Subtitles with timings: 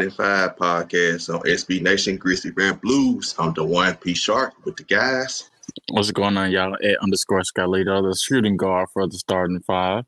[0.00, 3.34] Welcome back to the Starting Five podcast on SB Nation Grizzly Bear Blues.
[3.38, 5.50] I'm the one P Shark with the guys.
[5.90, 6.74] What's going on, y'all?
[6.74, 10.04] At underscore Scalito, the shooting guard for the Starting Five.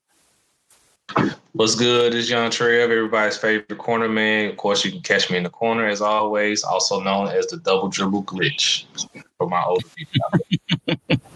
[1.52, 2.14] What's good?
[2.14, 4.48] It's Young Trev, everybody's favorite corner man.
[4.48, 7.58] Of course, you can catch me in the corner as always, also known as the
[7.58, 8.86] double dribble glitch
[9.36, 11.20] for my older people.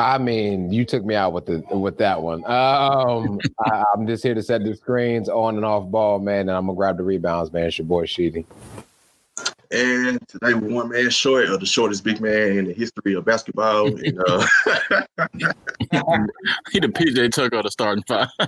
[0.00, 2.42] I mean, you took me out with the with that one.
[2.46, 6.52] Um, I, am just here to set the screens on and off ball, man, and
[6.52, 7.66] I'm gonna grab the rebounds, man.
[7.66, 8.46] It's your boy Sheedy.
[9.72, 13.24] And today we're one man short of the shortest big man in the history of
[13.24, 13.86] basketball.
[13.86, 14.44] and, uh,
[16.72, 18.26] he the PJ Tucker the starting five.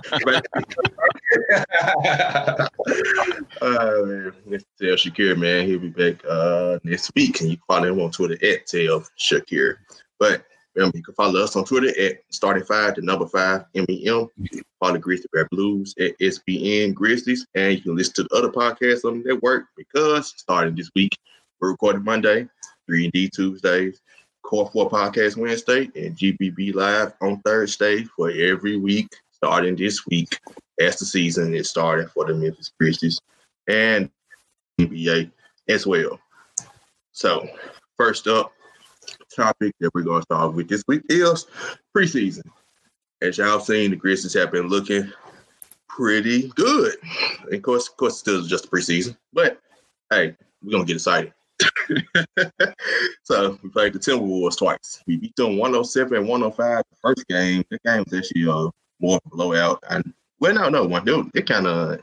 [3.61, 7.39] uh, man, let's tell Shakir, man, he'll be back uh, next week.
[7.39, 9.77] And you can follow him on Twitter at tell Shakir.
[10.19, 10.43] But
[10.75, 14.27] Remember, you can follow us on Twitter at starting five, the number five, MEM.
[14.79, 17.45] Follow the Grizzly Bear Blues at SBN Grizzlies.
[17.55, 21.17] And you can listen to the other podcasts on the network because starting this week,
[21.59, 22.47] we're recording Monday,
[22.87, 24.01] 3 and D Tuesdays,
[24.41, 30.39] Core 4 Podcast Wednesday, and GBB Live on Thursday for every week starting this week
[30.79, 33.19] as the season is starting for the Memphis Grizzlies
[33.67, 34.09] and
[34.79, 35.29] NBA
[35.67, 36.17] as well.
[37.11, 37.47] So,
[37.97, 38.53] first up,
[39.35, 41.47] topic that we're going to start with this week is
[41.95, 42.43] preseason.
[43.21, 45.11] As y'all seen, the Grizzlies have been looking
[45.87, 46.95] pretty good.
[47.45, 49.59] And of course, of course, still just preseason, but
[50.09, 51.33] hey, we're gonna get excited.
[53.23, 55.01] so we played the Timberwolves twice.
[55.07, 57.63] We beat them 107 and 105 the first game.
[57.69, 58.69] The game was actually uh,
[58.99, 59.83] more of a blowout.
[59.89, 61.05] And well, no, no, one.
[61.05, 62.01] They, they kind of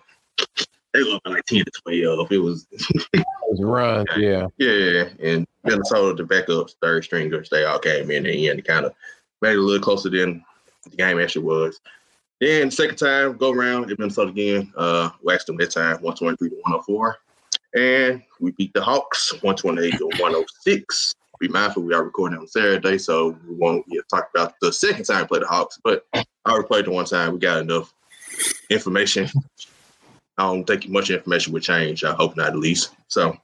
[0.93, 2.33] they looked like 10 to 12.
[2.33, 4.47] It was, it was run, yeah.
[4.59, 5.09] Yeah.
[5.23, 8.95] And Minnesota, the backups, third stringers, they all came in and end kind of
[9.41, 10.45] made it a little closer than
[10.89, 11.81] the game actually was.
[12.41, 16.57] Then second time, go around in Minnesota again, uh, waxed them that time, 123 to
[16.57, 17.19] 104.
[17.75, 21.15] And we beat the Hawks, 128 to 106.
[21.39, 25.05] Be mindful we are recording on Saturday, so we won't yeah, talk about the second
[25.05, 27.33] time we played the Hawks, but I already played the one time.
[27.33, 27.95] We got enough
[28.69, 29.29] information
[30.41, 32.03] I don't think much information would change.
[32.03, 32.91] I hope not, at least.
[33.09, 33.37] So,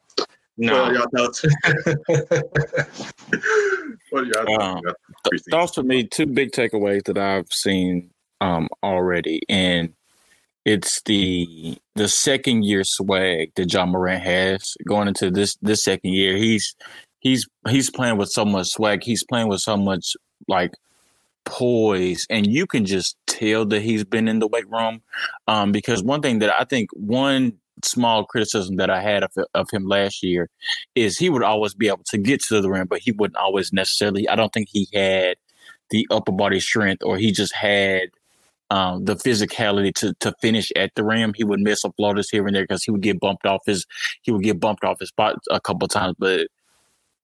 [0.56, 0.90] no.
[0.90, 1.44] y'all thoughts?
[4.10, 4.82] what are y'all um,
[5.30, 6.04] th- thoughts for me?
[6.04, 9.92] Two big takeaways that I've seen um, already, and
[10.64, 16.14] it's the the second year swag that Ja Morant has going into this this second
[16.14, 16.38] year.
[16.38, 16.74] He's
[17.20, 19.02] he's he's playing with so much swag.
[19.02, 20.16] He's playing with so much
[20.48, 20.72] like
[21.46, 25.00] poise and you can just tell that he's been in the weight room
[25.48, 27.52] um, because one thing that i think one
[27.84, 30.50] small criticism that i had of, of him last year
[30.94, 33.72] is he would always be able to get to the rim but he wouldn't always
[33.72, 35.36] necessarily i don't think he had
[35.90, 38.10] the upper body strength or he just had
[38.70, 41.32] um, the physicality to to finish at the rim.
[41.34, 43.86] He would miss a floaters here and there because he would get bumped off his
[44.22, 46.16] he would get bumped off his spot a couple times.
[46.18, 46.48] But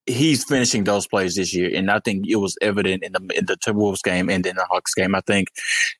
[0.06, 3.46] he's finishing those plays this year, and I think it was evident in the in
[3.46, 5.14] the Timberwolves game and in the Hawks game.
[5.14, 5.48] I think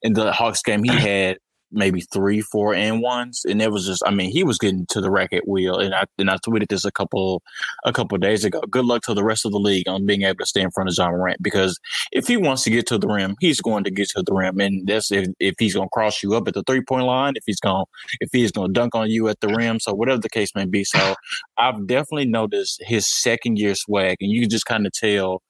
[0.02, 1.38] in the Hawks game he had
[1.72, 4.02] maybe three, four and ones, and it was just.
[4.06, 6.84] I mean, he was getting to the racket wheel, and I and I tweeted this
[6.84, 7.42] a couple
[7.84, 8.60] a couple days ago.
[8.70, 10.90] Good luck to the rest of the league on being able to stay in front
[10.90, 11.78] of Ja Morant because
[12.12, 14.60] if he wants to get to the rim, he's going to get to the rim,
[14.60, 17.34] and that's if, if he's going to cross you up at the three point line,
[17.36, 17.84] if he's going
[18.20, 20.64] if he's going to dunk on you at the rim, so whatever the case may
[20.64, 20.84] be.
[20.84, 21.14] So
[21.56, 25.42] I've definitely noticed his second year swag, and you can just kind of tell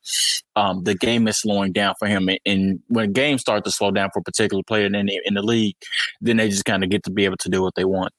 [0.56, 2.28] um, the game is slowing down for him.
[2.44, 5.42] And when games start to slow down for a particular player in the, in the
[5.42, 5.76] league,
[6.20, 8.12] then they just kind of get to be able to do what they want.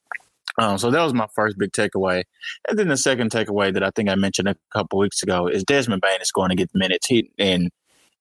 [0.59, 2.23] Um, so that was my first big takeaway.
[2.69, 5.63] And then the second takeaway that I think I mentioned a couple weeks ago is
[5.63, 7.07] Desmond Bane is going to get the minutes.
[7.07, 7.71] He, and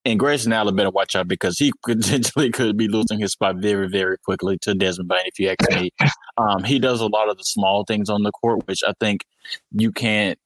[0.04, 3.88] and Grayson Allen better watch out because he potentially could be losing his spot very,
[3.88, 5.22] very quickly to Desmond Bane.
[5.26, 5.90] if you ask me.
[6.38, 9.26] Um, he does a lot of the small things on the court, which I think
[9.70, 10.38] you can't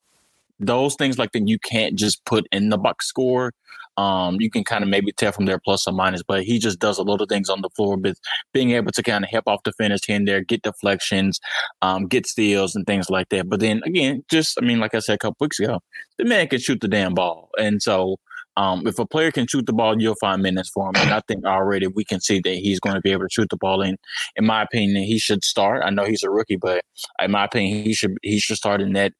[0.58, 3.52] those things like that you can't just put in the box score.
[3.96, 6.78] Um, you can kind of maybe tell from their plus or minus, but he just
[6.78, 8.16] does a lot of things on the floor, but
[8.52, 11.40] being able to kind of help off finish here and there, get deflections,
[11.82, 13.48] um, get steals and things like that.
[13.48, 15.81] But then again, just I mean, like I said a couple weeks ago,
[16.19, 18.16] the man can shoot the damn ball, and so
[18.56, 20.96] um, if a player can shoot the ball, you'll find minutes for him.
[20.96, 23.50] And I think already we can see that he's going to be able to shoot
[23.50, 23.82] the ball.
[23.82, 23.99] And
[24.37, 25.82] in my opinion, he should start.
[25.84, 26.82] I know he's a rookie, but
[27.20, 29.12] in my opinion, he should he should start in that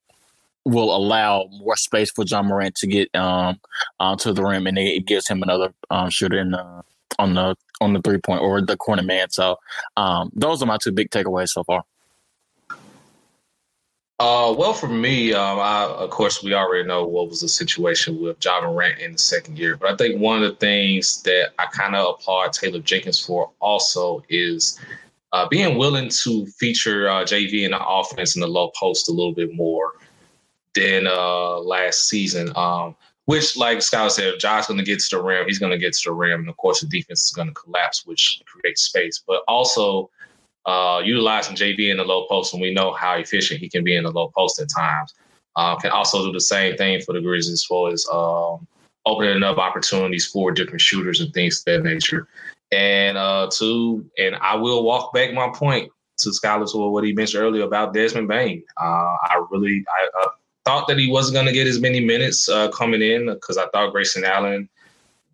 [0.67, 3.59] will allow more space for Ja Morant to get um
[4.01, 6.83] onto the rim, and it, gives him another um, shooter in the,
[7.19, 9.31] on the on the three point or the corner man.
[9.31, 9.57] So
[9.97, 11.85] um, those are my two big takeaways so far.
[14.19, 18.21] Uh, well, for me, um, I, of course, we already know what was the situation
[18.21, 19.77] with Ja Morant in the second year.
[19.77, 23.51] But I think one of the things that I kind of applaud Taylor Jenkins for
[23.61, 24.81] also is
[25.33, 29.13] uh, being willing to feature uh, JV in the offense in the low post a
[29.13, 29.93] little bit more
[30.77, 32.53] than uh, last season.
[32.57, 32.95] Um,
[33.25, 35.79] which, like Scott said, if Josh's going to get to the rim, he's going to
[35.79, 38.83] get to the rim, and of course, the defense is going to collapse, which creates
[38.83, 39.21] space.
[39.27, 40.11] But also
[40.65, 43.97] uh, utilizing JV in the low post, and we know how efficient he can be
[43.97, 45.15] in the low post at times.
[45.57, 48.67] Uh, can also do the same thing for the Grizzlies as far as um,
[49.07, 52.29] opening up opportunities for different shooters and things of that nature.
[52.73, 57.13] And uh, two, and I will walk back my point to Skylar to what he
[57.13, 58.63] mentioned earlier about Desmond Bane.
[58.81, 60.29] Uh, I really I uh,
[60.67, 63.67] thought that he wasn't going to get as many minutes uh, coming in because I
[63.69, 64.69] thought Grayson Allen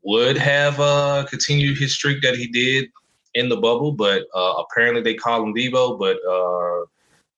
[0.02, 2.90] would have uh, continued his streak that he did
[3.34, 6.84] in the bubble, but uh, apparently they call him Debo, but uh,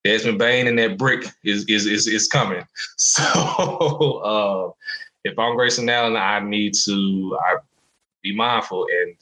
[0.02, 2.64] Desmond Bane and that brick is is is, is coming.
[2.98, 3.22] So
[4.24, 4.70] uh,
[5.24, 7.56] if I'm Grayson Allen, I need to I
[8.22, 8.86] be mindful.
[9.02, 9.16] And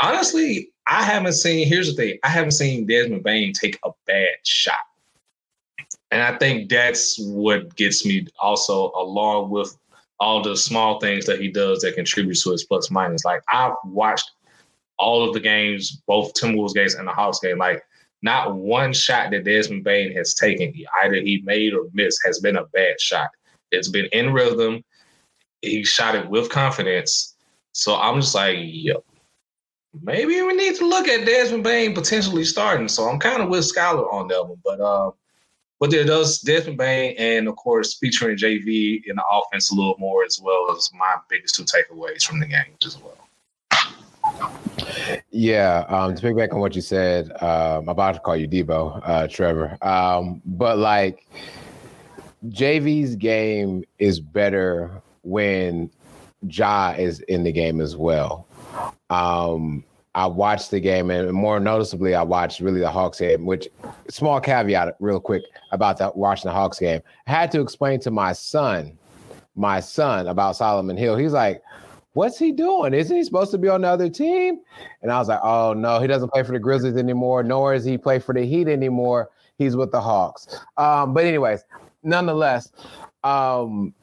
[0.00, 1.68] honestly, I haven't seen.
[1.68, 4.74] Here's the thing: I haven't seen Desmond Bane take a bad shot,
[6.10, 9.76] and I think that's what gets me also, along with
[10.20, 13.24] all the small things that he does that contributes to his plus minus.
[13.24, 14.30] Like I've watched
[14.98, 17.58] all of the games, both Timberwolves games and the Hawks game.
[17.58, 17.82] Like
[18.22, 20.72] not one shot that Desmond Bane has taken,
[21.02, 23.28] either he made or missed, has been a bad shot.
[23.70, 24.82] It's been in rhythm.
[25.62, 27.36] He shot it with confidence.
[27.72, 29.04] So I'm just like, yo,
[30.02, 32.88] maybe we need to look at Desmond Bane potentially starting.
[32.88, 34.58] So I'm kind of with Skylar on that one.
[34.64, 35.10] But uh,
[35.78, 39.96] but there does Desmond Bane and of course featuring JV in the offense a little
[39.98, 43.14] more as well as my biggest two takeaways from the game as well.
[45.30, 49.00] Yeah, um, to back on what you said, um, I'm about to call you Debo,
[49.04, 49.78] uh, Trevor.
[49.82, 51.26] Um, but like
[52.48, 55.90] JV's game is better when
[56.42, 58.46] Ja is in the game as well.
[59.10, 59.84] Um,
[60.18, 63.46] I watched the game, and more noticeably, I watched really the Hawks game.
[63.46, 63.68] Which
[64.10, 67.00] small caveat, real quick about that watching the Hawks game.
[67.28, 68.98] I had to explain to my son,
[69.54, 71.16] my son about Solomon Hill.
[71.16, 71.62] He's like,
[72.14, 72.94] what's he doing?
[72.94, 74.58] Isn't he supposed to be on the other team?
[75.02, 77.84] And I was like, oh no, he doesn't play for the Grizzlies anymore, nor is
[77.84, 79.30] he play for the Heat anymore.
[79.56, 80.48] He's with the Hawks.
[80.78, 81.62] Um, but anyways,
[82.02, 82.72] nonetheless,
[83.22, 83.94] um,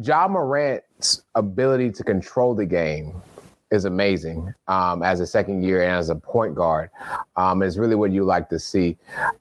[0.00, 3.20] Ja Morant's ability to control the game
[3.70, 6.90] is amazing um, as a second year and as a point guard.
[7.36, 8.96] Um, is really what you like to see.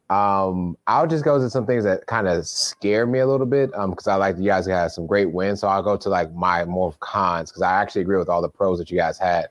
[0.10, 3.72] Um, I'll just go to some things that kind of scare me a little bit
[3.72, 5.62] because um, I like you guys had some great wins.
[5.62, 8.50] So I'll go to like my more cons because I actually agree with all the
[8.50, 9.48] pros that you guys had.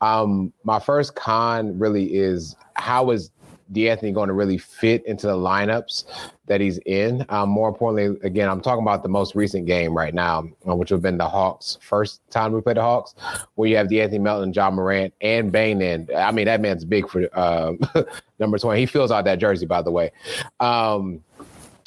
[0.00, 3.30] Um, my first con really is how is
[3.72, 6.04] De'Anthony going to really fit into the lineups
[6.46, 7.24] that he's in.
[7.28, 10.90] Um, more importantly, again, I'm talking about the most recent game right now, uh, which
[10.90, 13.14] would have been the Hawks' first time we played the Hawks,
[13.54, 16.08] where you have De'Anthony Melton, Ja Morant, and Bane in.
[16.16, 17.78] I mean, that man's big for um,
[18.38, 18.80] number 20.
[18.80, 20.12] He fills out that jersey, by the way.
[20.60, 21.22] Um,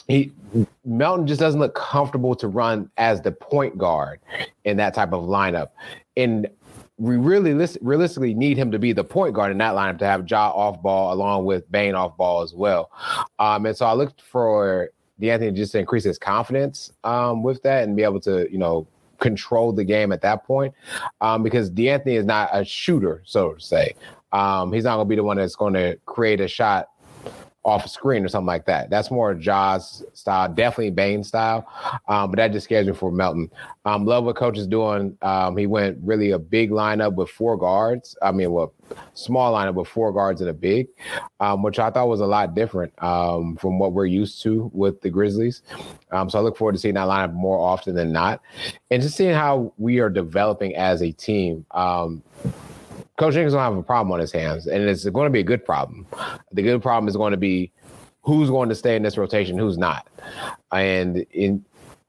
[0.08, 0.32] he
[0.86, 4.20] Melton just doesn't look comfortable to run as the point guard
[4.64, 5.70] in that type of lineup.
[6.16, 6.48] And
[6.98, 10.30] we really realistically need him to be the point guard in that lineup to have
[10.30, 12.90] Ja off ball along with Bane off ball as well.
[13.40, 17.84] Um, and so I looked for De'Anthony just to increase his confidence um, with that
[17.84, 18.88] and be able to, you know,
[19.20, 20.74] control the game at that point
[21.22, 23.94] um, because De'Anthony is not a shooter, so to say.
[24.32, 26.90] Um, he's not going to be the one that's going to create a shot
[27.66, 28.92] off screen or something like that.
[28.92, 31.68] That's more Ja's style, definitely Bane style.
[32.08, 33.50] Um, but that just scares me for Melton.
[33.86, 35.18] Um, love what coach is doing.
[35.24, 38.16] Um, he went really a big lineup with four guards.
[38.22, 38.72] I mean, well,
[39.16, 40.88] small lineup with four guards and a big,
[41.40, 45.02] um, which I thought was a lot different um, from what we're used to with
[45.02, 45.64] the Grizzlies.
[46.12, 48.42] Um, so I look forward to seeing that lineup more often than not,
[48.92, 51.66] and just seeing how we are developing as a team.
[53.18, 55.44] Coach Jenkins gonna have a problem on his hands, and it's going to be a
[55.44, 56.06] good problem.
[56.52, 57.72] The good problem is going to be
[58.22, 60.08] who's going to stay in this rotation, who's not,
[60.72, 61.64] and in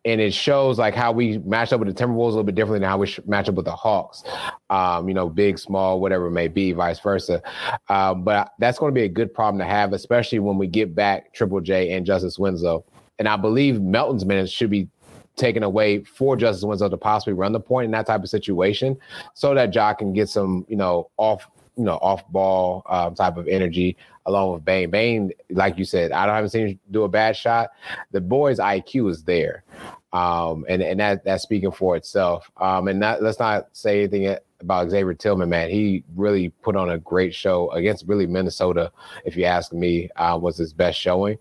[0.07, 2.79] and it shows like how we match up with the Timberwolves a little bit differently
[2.79, 4.23] than how we match up with the Hawks.
[4.71, 7.43] Um, you know, big, small, whatever it may be, vice versa.
[7.89, 10.95] Uh, but that's going to be a good problem to have, especially when we get
[10.95, 12.85] back Triple J and Justice Winslow.
[13.19, 14.89] And I believe Melton's minutes should be
[15.37, 18.97] taken away for Justice Winslow to possibly run the point in that type of situation,
[19.35, 23.37] so that Jock can get some, you know, off, you know, off ball um, type
[23.37, 24.91] of energy along with Bane.
[24.91, 27.71] Bane, like you said, I don't haven't seen him do a bad shot.
[28.13, 29.65] The boy's IQ is there,
[30.13, 32.51] um, and and that that's speaking for itself.
[32.57, 35.71] Um, and not, let's not say anything about Xavier Tillman, man.
[35.71, 38.91] He really put on a great show against really Minnesota,
[39.25, 41.39] if you ask me, uh, was his best showing.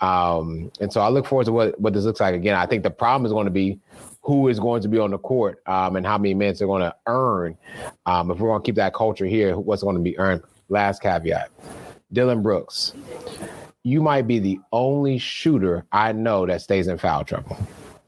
[0.00, 2.54] Um, and so I look forward to what, what this looks like again.
[2.54, 3.78] I think the problem is going to be
[4.22, 6.82] who is going to be on the court um, and how many minutes they're going
[6.82, 7.56] to earn.
[8.04, 10.42] Um, if we're going to keep that culture here, what's going to be earned?
[10.68, 11.50] Last caveat.
[12.12, 12.92] Dillon Brooks,
[13.84, 17.56] you might be the only shooter I know that stays in foul trouble.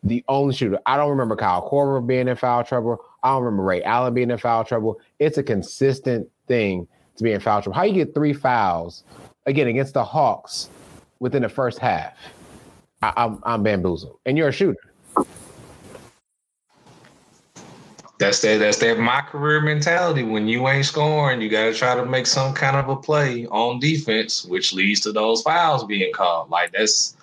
[0.03, 0.79] The only shooter.
[0.87, 2.99] I don't remember Kyle Korver being in foul trouble.
[3.23, 5.01] I don't remember Ray Allen being in foul trouble.
[5.19, 7.77] It's a consistent thing to be in foul trouble.
[7.77, 9.05] How you get three fouls
[9.47, 10.71] again against the Hawks
[11.19, 12.15] within the first half?
[13.03, 14.19] I, I'm I'm bamboozled.
[14.27, 14.79] And you're a shooter.
[18.19, 18.59] That's that.
[18.59, 20.23] That's that my career mentality.
[20.23, 23.47] When you ain't scoring, you got to try to make some kind of a play
[23.47, 26.51] on defense, which leads to those fouls being called.
[26.51, 27.17] Like that's,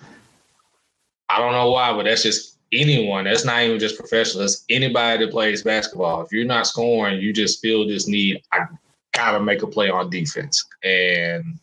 [1.28, 3.24] I don't know why, but that's just anyone.
[3.24, 4.38] That's not even just professionals.
[4.38, 6.22] That's anybody that plays basketball.
[6.22, 8.42] If you're not scoring, you just feel this need.
[8.52, 8.66] I
[9.12, 11.58] gotta make a play on defense, and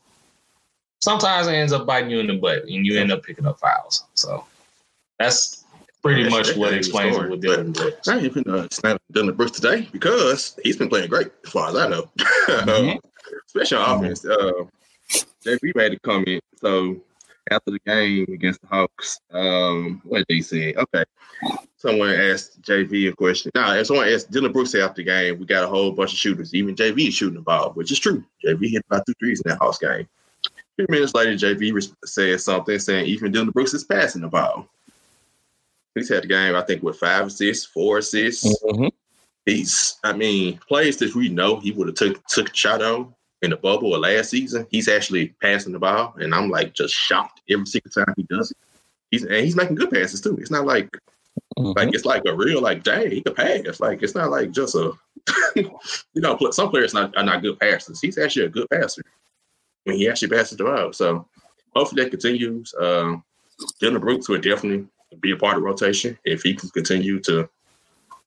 [0.99, 3.59] sometimes it ends up biting you in the butt, and you end up picking up
[3.59, 4.05] fouls.
[4.13, 4.45] So
[5.19, 5.65] that's
[6.01, 8.07] pretty yeah, much what explains it with Dillon Brooks.
[8.07, 11.75] I even uh, snap Dillon Brooks today because he's been playing great as far as
[11.75, 12.09] I know.
[12.45, 12.99] Mm-hmm.
[13.47, 14.05] Especially on mm-hmm.
[14.05, 14.23] offense.
[14.23, 14.51] Uh,
[15.43, 16.43] JV made a comment.
[16.57, 17.01] So
[17.51, 20.73] after the game against the Hawks, um, what did he say?
[20.73, 21.03] Okay.
[21.77, 23.51] Someone asked JV a question.
[23.53, 26.19] Now, if someone asked Dillon Brooks after the game, we got a whole bunch of
[26.19, 26.53] shooters.
[26.53, 28.23] Even JV is shooting the ball, which is true.
[28.43, 30.07] JV hit about two threes in that Hawks game.
[30.45, 34.67] A few minutes later, JV said something saying even Dillon Brooks is passing the ball.
[35.93, 38.45] He's had the game, I think, with five assists, four assists.
[38.63, 38.87] Mm-hmm.
[39.45, 43.13] He's, I mean, players that we know he would have took took a shot on
[43.45, 44.67] in the bubble or last season.
[44.69, 48.51] He's actually passing the ball, and I'm like just shocked every single time he does
[48.51, 48.57] it.
[49.11, 50.37] He's and he's making good passes too.
[50.37, 50.89] It's not like
[51.57, 51.71] mm-hmm.
[51.77, 53.79] like it's like a real like dang he can pass.
[53.79, 54.91] Like it's not like just a
[55.55, 55.71] you
[56.15, 58.01] know some players not, are not good passers.
[58.01, 59.03] He's actually a good passer
[59.85, 60.91] when he actually passes the ball.
[60.91, 61.27] So
[61.75, 62.73] hopefully that continues.
[62.79, 63.23] Um,
[63.79, 64.87] Dillon Brooks would definitely
[65.21, 67.49] be a part of rotation if he can continue to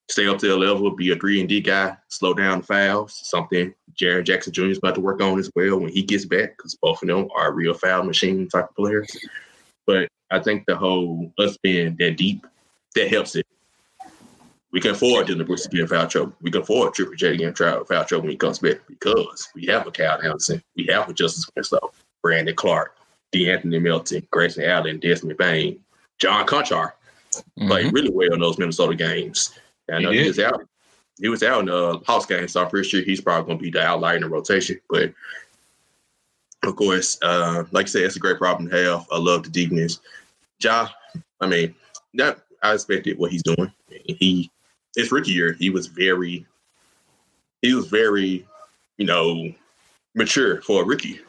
[0.08, 3.20] stay up to the level, be a three and D guy, slow down the fouls,
[3.24, 4.66] something Jaren Jackson Jr.
[4.66, 7.28] is about to work on as well when he gets back, because both of them
[7.36, 9.08] are real foul machine type of players.
[9.86, 12.46] But I think the whole us being that deep,
[12.94, 13.46] that helps it.
[14.70, 16.34] We can afford Dillon Brooks to be in foul trouble.
[16.42, 19.48] We can afford Triple J to get in foul trouble when he comes back because
[19.54, 21.90] we have a Kyle Anderson, we have a Justice Winslow,
[22.22, 22.94] Brandon Clarke,
[23.34, 25.80] De'Anthony Melton, Grayson Allen, Desmond Bane,
[26.18, 26.92] John Konchar
[27.32, 27.68] mm-hmm.
[27.68, 29.58] played really well in those Minnesota games.
[29.88, 30.62] And he, he was out.
[31.20, 33.62] He was out in the house game, so I'm pretty sure he's probably going to
[33.62, 34.80] be the outlier in the rotation.
[34.88, 35.12] But
[36.62, 39.06] of course, uh, like I said, it's a great problem to have.
[39.10, 40.00] I love the deepness.
[40.62, 40.88] Ja,
[41.40, 41.74] I mean,
[42.14, 43.72] that I expected what he's doing.
[43.88, 44.50] He,
[44.94, 46.46] his rookie year, he was very,
[47.62, 48.46] he was very,
[48.96, 49.52] you know,
[50.14, 51.20] mature for a rookie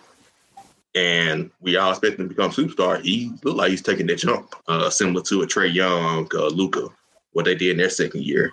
[0.96, 3.02] and we all expect him to become superstar.
[3.02, 6.90] He looked like he's taking that jump, uh, similar to a Trae Young, uh, Luka,
[7.34, 8.52] what they did in their second year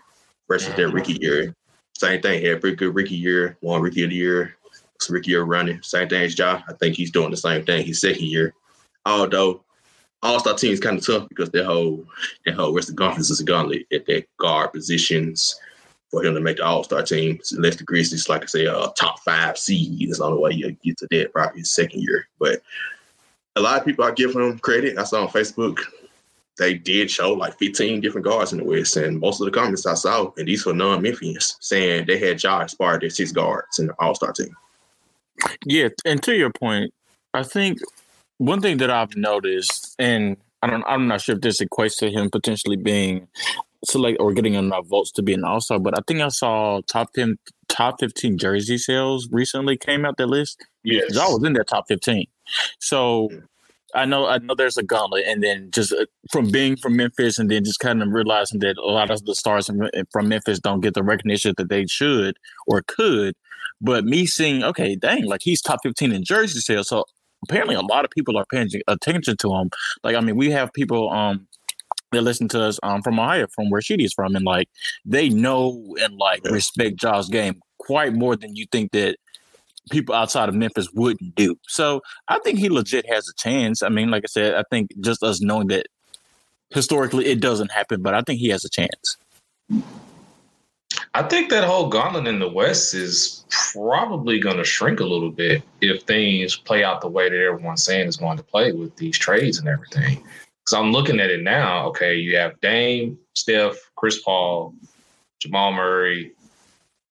[0.48, 1.54] versus their rookie year.
[1.96, 2.44] Same thing.
[2.44, 4.56] Had a pretty good rookie year, won rookie of the year,
[5.00, 5.82] some rookie year running.
[5.82, 6.62] Same thing as Ja.
[6.68, 7.84] I think he's doing the same thing.
[7.86, 8.54] His second year,
[9.04, 9.64] although
[10.22, 12.04] All Star team is kind of tough because their whole
[12.44, 15.58] their whole rest of the conference is a gauntlet at their guard positions
[16.10, 17.38] for him to make the All Star team.
[17.52, 20.72] Unless the Grizzlies, like I say, a top five seed is the only way you
[20.84, 22.28] get to that probably his second year.
[22.38, 22.62] But
[23.56, 24.98] a lot of people are giving him credit.
[24.98, 25.80] I saw on Facebook
[26.58, 29.86] they did show like 15 different guards in the West, and most of the comments
[29.86, 33.86] I saw, and these were non-Memphians, saying they had Ja inspired their six guards in
[33.86, 34.56] the All Star team.
[35.64, 36.92] Yeah, and to your point,
[37.34, 37.78] I think
[38.38, 42.10] one thing that I've noticed, and I don't, I'm not sure if this equates to
[42.10, 43.28] him potentially being
[43.84, 45.78] select or getting enough votes to be an all star.
[45.78, 50.26] But I think I saw top ten, top fifteen jersey sales recently came out the
[50.26, 50.64] list.
[50.82, 52.26] Yeah, I was in that top fifteen.
[52.78, 53.28] So
[53.94, 57.38] I know I know there's a gauntlet, and then just uh, from being from Memphis,
[57.38, 59.70] and then just kind of realizing that a lot of the stars
[60.10, 63.34] from Memphis don't get the recognition that they should or could.
[63.80, 67.04] But me seeing, okay, dang, like he's top fifteen in jersey sales, so
[67.44, 69.70] apparently a lot of people are paying attention to him.
[70.02, 71.46] Like, I mean, we have people um
[72.12, 74.68] that listen to us um, from Ohio, from where Sheedy's from, and like
[75.04, 76.52] they know and like yeah.
[76.52, 79.16] respect Ja's game quite more than you think that
[79.90, 81.56] people outside of Memphis wouldn't do.
[81.68, 83.82] So I think he legit has a chance.
[83.82, 85.86] I mean, like I said, I think just us knowing that
[86.70, 89.16] historically it doesn't happen, but I think he has a chance.
[91.14, 95.30] I think that whole gauntlet in the West is probably going to shrink a little
[95.30, 98.94] bit if things play out the way that everyone's saying is going to play with
[98.96, 100.16] these trades and everything.
[100.16, 101.86] Because I'm looking at it now.
[101.88, 104.74] Okay, you have Dame, Steph, Chris Paul,
[105.38, 106.32] Jamal Murray,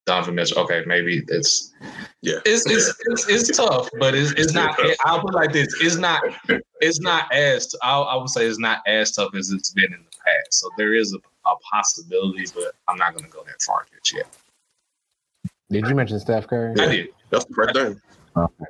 [0.05, 0.59] Donovan Mitchell.
[0.59, 1.73] Okay, maybe it's
[2.21, 4.79] yeah, it's it's, it's, it's tough, but it's, it's not.
[5.05, 6.21] I'll put it like this: it's not
[6.81, 9.99] it's not as I, I would say it's not as tough as it's been in
[9.99, 10.53] the past.
[10.53, 11.17] So there is a,
[11.49, 14.27] a possibility, but I'm not going to go that far just yet.
[15.71, 16.79] Did you mention Steph Curry?
[16.79, 17.07] I did.
[17.31, 17.99] That's the first thing.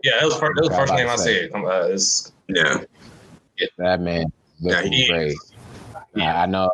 [0.04, 1.52] Yeah, that was, first, that was the first name I said.
[1.54, 2.84] Uh, it's, yeah.
[3.58, 3.68] yeah.
[3.78, 5.38] That man looking yeah, great.
[6.16, 6.42] Yeah.
[6.42, 6.70] I know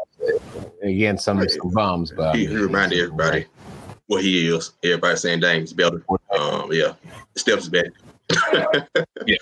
[0.84, 3.48] again some some bums, but he, he reminded everybody
[4.12, 4.72] what he is.
[4.84, 6.04] Everybody saying dang he's better.
[6.38, 6.94] Um yeah.
[7.36, 7.86] Steps back.
[9.26, 9.38] yeah.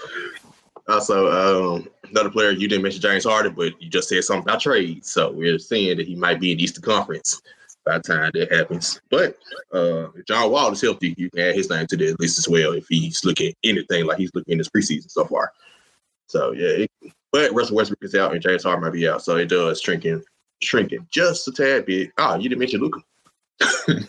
[0.88, 1.28] Also,
[1.76, 5.06] um, another player you didn't mention James Harden, but you just said something about trade.
[5.06, 7.42] So we're seeing that he might be in the Eastern Conference
[7.86, 9.00] by the time that happens.
[9.10, 9.38] But
[9.74, 12.50] uh, if John Wall is healthy, you can add his name to the list as
[12.50, 15.52] well if he's looking anything like he's looking in his preseason so far.
[16.28, 16.92] So yeah, it,
[17.32, 20.24] but Russell Westbrook is out and James Harden might be out, so it does shrinking,
[20.62, 22.12] shrinking just a tad bit.
[22.18, 23.02] Oh, you didn't mention Luka.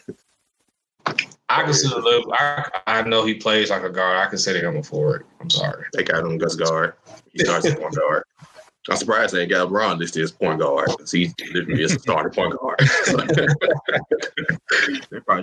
[1.51, 2.27] I consider Luke.
[2.33, 4.19] I, I know he plays like a guard.
[4.19, 5.27] I consider him a forward.
[5.41, 5.85] I'm sorry.
[5.93, 6.95] They got him as guard.
[7.33, 8.23] He starts as point guard.
[8.89, 11.99] I'm surprised they ain't got LeBron listed as point guard because he literally is a
[11.99, 12.81] starting point guard.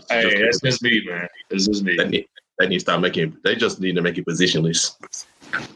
[0.10, 1.28] hey, that's just me, man.
[1.50, 1.98] This is me.
[1.98, 3.38] They need, they need to start making.
[3.44, 4.96] They just need to make it positionless.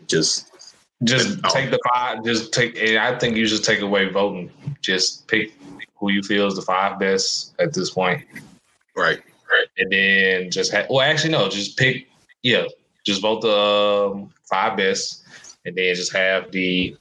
[0.08, 0.52] Just
[1.04, 2.24] just take the five.
[2.24, 2.82] Just take.
[2.82, 4.50] And I think you should take away voting.
[4.82, 5.54] Just pick
[6.00, 8.24] who you feel is the five best at this point.
[8.96, 9.22] Right.
[9.78, 10.88] And then just have.
[10.90, 11.50] Well, actually, no.
[11.50, 12.08] Just pick.
[12.44, 12.66] Yeah.
[13.06, 15.24] Just vote the um, five best,
[15.66, 16.96] and then just have the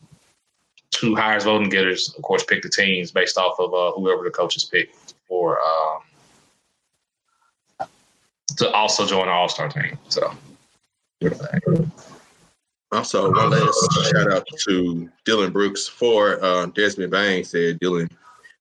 [0.90, 2.14] two highest voting getters.
[2.16, 4.94] Of course, pick the teams based off of uh, whoever the coaches pick
[5.28, 7.86] for um,
[8.56, 9.98] to also join the All Star team.
[10.08, 10.32] So.
[12.92, 18.10] Also, one last shout out to Dillon Brooks for uh, Desmond Bane said Dillon.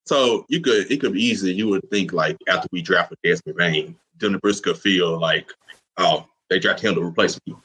[0.10, 1.54] So you could it could be easy.
[1.54, 5.54] You would think like after we drafted Desmond Dillon Brooks could feel like,
[5.98, 7.56] oh, they drafted him to replace me.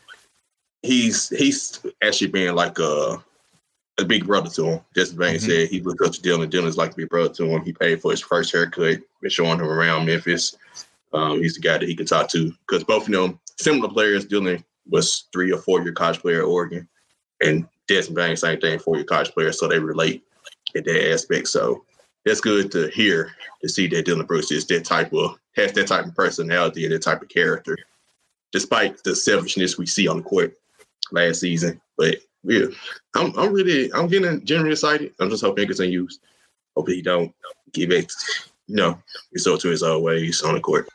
[0.83, 3.25] He's he's actually been like a
[3.97, 4.81] a big brother to him.
[4.95, 5.47] Desmond Bane mm-hmm.
[5.47, 6.51] said he looked up to Dillon.
[6.51, 7.65] Dillon's like a big brother to him.
[7.65, 8.99] He paid for his first haircut.
[9.23, 10.55] Been showing him around Memphis.
[11.15, 14.27] Um, he's the guy that he can talk to because both of them similar players.
[14.27, 16.87] Dillon was three or four year college player at Oregon,
[17.41, 20.23] and Desmond Bane same thing, four year college player, so they relate
[20.75, 21.49] in that aspect.
[21.49, 21.87] So
[22.25, 23.33] that's good to hear
[23.63, 26.93] to see that Dillon Brooks is that type of has that type of personality and
[26.93, 27.77] that type of character,
[28.53, 30.57] despite the selfishness we see on the court
[31.13, 31.81] last season.
[31.97, 32.67] But yeah,
[33.15, 35.15] I'm I'm really I'm getting generally excited.
[35.21, 36.21] I'm just hoping it continues.
[36.77, 37.33] Hope he don't
[37.73, 38.13] give it,
[38.67, 38.99] you know,
[39.33, 40.89] resort to his old ways on the court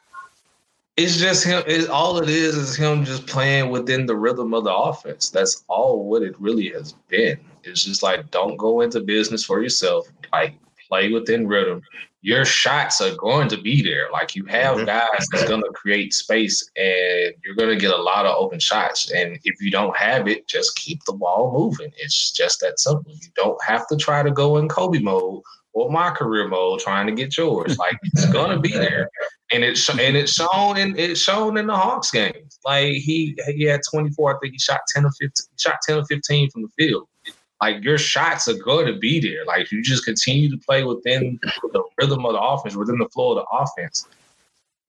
[1.00, 1.64] it's just him.
[1.66, 5.30] It, all it is is him just playing within the rhythm of the offense.
[5.30, 7.40] That's all what it really has been.
[7.64, 10.10] It's just like don't go into business for yourself.
[10.34, 10.56] Like
[10.90, 11.82] play within rhythm.
[12.22, 14.10] Your shots are going to be there.
[14.12, 14.86] Like you have mm-hmm.
[14.86, 18.60] guys that's going to create space, and you're going to get a lot of open
[18.60, 19.12] shots.
[19.12, 21.94] And if you don't have it, just keep the ball moving.
[21.98, 23.14] It's just that simple.
[23.14, 25.42] You don't have to try to go in Kobe mode
[25.74, 27.78] or my career mode trying to get yours.
[27.78, 29.10] Like it's gonna be there
[29.52, 32.34] and it's and it's shown in it's shown in the Hawks game.
[32.66, 34.36] Like he he had 24.
[34.36, 35.32] I think he shot 10 or 15.
[35.58, 37.08] Shot 10 or 15 from the field.
[37.62, 39.46] Like your shots are going to be there.
[39.46, 43.38] Like you just continue to play within the rhythm of the offense, within the flow
[43.38, 44.08] of the offense.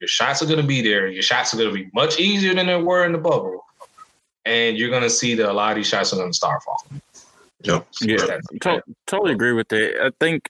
[0.01, 1.09] Your shots are going to be there.
[1.09, 3.65] Your shots are going to be much easier than they were in the bubble,
[4.47, 6.63] and you're going to see that a lot of these shots are going to start
[6.63, 7.03] falling.
[7.63, 10.03] Yeah, yeah, to- totally agree with that.
[10.03, 10.49] I think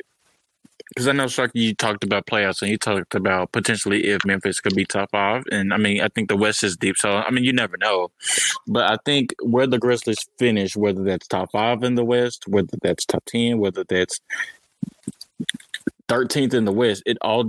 [0.90, 4.60] because I know Sharky, you talked about playoffs and you talked about potentially if Memphis
[4.60, 7.30] could be top five, and I mean I think the West is deep, so I
[7.30, 8.10] mean you never know,
[8.66, 12.76] but I think where the Grizzlies finish, whether that's top five in the West, whether
[12.82, 14.20] that's top ten, whether that's
[16.10, 17.02] 13th in the West.
[17.06, 17.48] It all,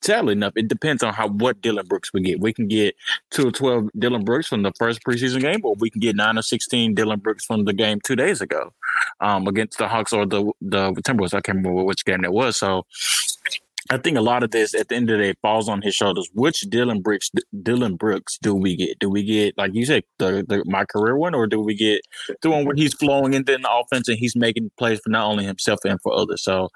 [0.00, 2.40] sadly enough, it depends on how what Dillon Brooks we get.
[2.40, 2.96] We can get
[3.30, 6.38] two or 12 Dillon Brooks from the first preseason game, or we can get nine
[6.38, 8.72] or 16 Dillon Brooks from the game two days ago
[9.20, 11.34] um, against the Hawks or the, the Timberwolves.
[11.34, 12.56] I can't remember which game that was.
[12.56, 12.86] So
[13.90, 15.94] I think a lot of this at the end of the day falls on his
[15.94, 16.28] shoulders.
[16.34, 17.30] Which Dillon Brooks
[17.62, 18.98] Dillon Brooks do we get?
[18.98, 22.02] Do we get like you said the, the my career one, or do we get
[22.42, 25.44] the one where he's flowing into the offense and he's making plays for not only
[25.44, 26.42] himself and for others?
[26.42, 26.68] So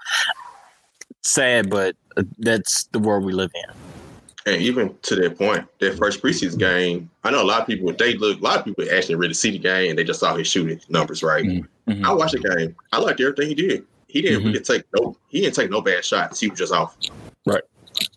[1.22, 3.74] sad, but uh, that's the world we live in.
[4.44, 7.92] And even to that point, that first preseason game, I know a lot of people
[7.92, 10.34] they look a lot of people actually really see the game and they just saw
[10.34, 11.44] his shooting numbers, right?
[11.44, 12.04] Mm-hmm.
[12.04, 12.74] I watched the game.
[12.92, 13.84] I liked everything he did.
[14.08, 14.48] He didn't mm-hmm.
[14.48, 16.40] really take no he didn't take no bad shots.
[16.40, 16.96] He was just off.
[17.46, 17.62] Right.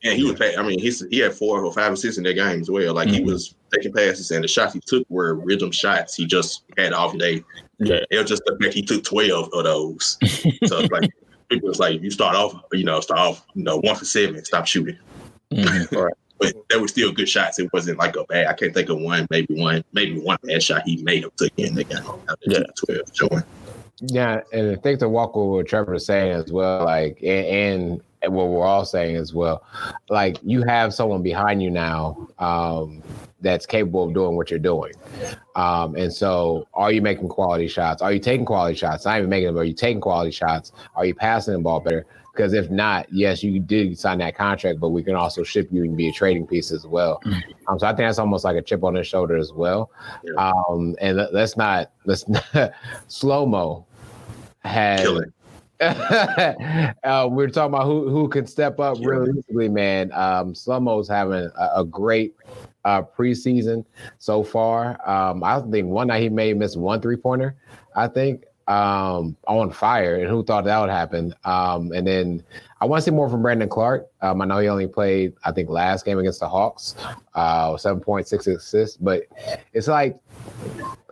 [0.03, 2.59] And he was I mean, he's he had four or five assists in that game
[2.59, 2.95] as well.
[2.95, 3.17] Like mm-hmm.
[3.17, 6.15] he was taking passes and the shots he took were rhythm shots.
[6.15, 7.43] He just had off day.
[7.77, 7.99] Yeah.
[8.09, 10.17] It was just the fact he took twelve of those.
[10.65, 11.11] so it's like
[11.49, 14.43] people was like, you start off, you know, start off, you know, one for seven,
[14.45, 14.97] stop shooting.
[15.51, 15.95] Mm-hmm.
[15.99, 16.13] right.
[16.37, 17.59] But there were still good shots.
[17.59, 18.47] It wasn't like a bad.
[18.47, 21.51] I can't think of one, maybe one, maybe one bad shot he made up took
[21.57, 22.03] in the game.
[22.41, 22.59] Yeah.
[23.17, 23.43] 12
[24.01, 27.45] Yeah, and I think to walk over what Trevor was saying as well, like, and,
[27.45, 28.01] and
[28.31, 29.63] what we're all saying as well.
[30.09, 33.01] Like you have someone behind you now um,
[33.41, 34.93] that's capable of doing what you're doing.
[35.55, 38.01] Um, and so, are you making quality shots?
[38.01, 39.05] Are you taking quality shots?
[39.05, 39.57] Not even making them.
[39.57, 40.71] Are you taking quality shots?
[40.95, 42.05] Are you passing the ball better?
[42.35, 45.85] Because if not, yes, you did sign that contract, but we can also ship you
[45.85, 47.21] and be a trading piece as well.
[47.25, 47.51] Mm-hmm.
[47.69, 49.89] Um, so I think that's almost like a chip on his shoulder as well.
[50.37, 52.25] Um, and let's not let's
[53.07, 53.85] slow mo
[54.65, 55.07] had
[55.81, 60.11] uh, we are talking about who who can step up realistically, man.
[60.13, 62.35] Um, Slomo's having a, a great
[62.85, 63.83] uh, preseason
[64.17, 64.97] so far.
[65.09, 67.55] Um, I think one night he may miss one three pointer.
[67.95, 71.33] I think um, on fire, and who thought that would happen?
[71.43, 72.43] Um, and then
[72.81, 74.07] I want to see more from Brandon Clarke.
[74.21, 76.95] Um, I know he only played, I think, last game against the Hawks,
[77.35, 79.23] uh, seven point six assists, but
[79.73, 80.17] it's like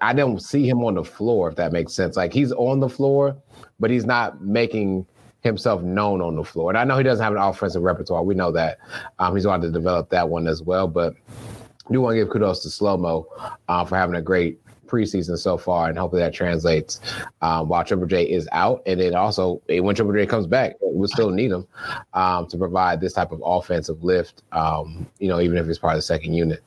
[0.01, 1.49] I don't see him on the floor.
[1.49, 3.35] If that makes sense, like he's on the floor
[3.79, 5.05] but he's not making
[5.41, 6.71] himself known on the floor.
[6.71, 8.23] And I know he doesn't have an offensive repertoire.
[8.23, 8.79] We know that.
[9.19, 10.87] Um, he's going to develop that one as well.
[10.87, 11.15] But
[11.87, 13.27] I do want to give kudos to Slow Mo
[13.67, 14.59] uh, for having a great
[14.93, 17.01] preseason so far, and hopefully that translates
[17.41, 18.83] um, while Triple J is out.
[18.85, 21.67] And then also, when Triple J comes back, we'll still need him
[22.13, 25.93] um, to provide this type of offensive lift, um, you know, even if it's part
[25.93, 26.63] of the second unit.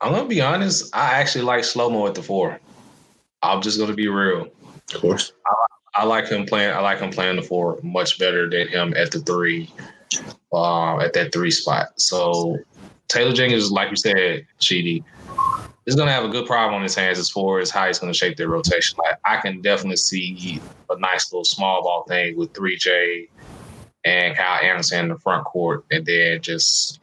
[0.00, 0.94] I'm going to be honest.
[0.94, 2.60] I actually like Slow Mo at the four.
[3.42, 4.48] I'm just gonna be real.
[4.94, 5.32] Of course.
[5.46, 6.72] I, I, like him playing.
[6.72, 9.70] I like him playing the four much better than him at the three,
[10.52, 12.00] uh, at that three spot.
[12.00, 12.58] So
[13.08, 15.04] Taylor Jenkins, like you said, Sheedy,
[15.86, 18.14] is gonna have a good problem on his hands as far as how he's gonna
[18.14, 18.98] shape their rotation.
[19.02, 23.28] Like I can definitely see a nice little small ball thing with three J
[24.04, 27.00] and Kyle Anderson in the front court, and then just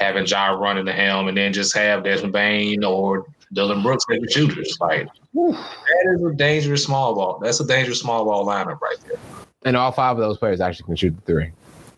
[0.00, 4.20] having John running the helm, and then just have Desmond Bane or Dillon Brooks as
[4.20, 4.78] the shooters.
[4.80, 7.38] Like that is a dangerous small ball.
[7.42, 9.18] That's a dangerous small ball lineup right there.
[9.64, 11.50] And all five of those players actually can shoot the three.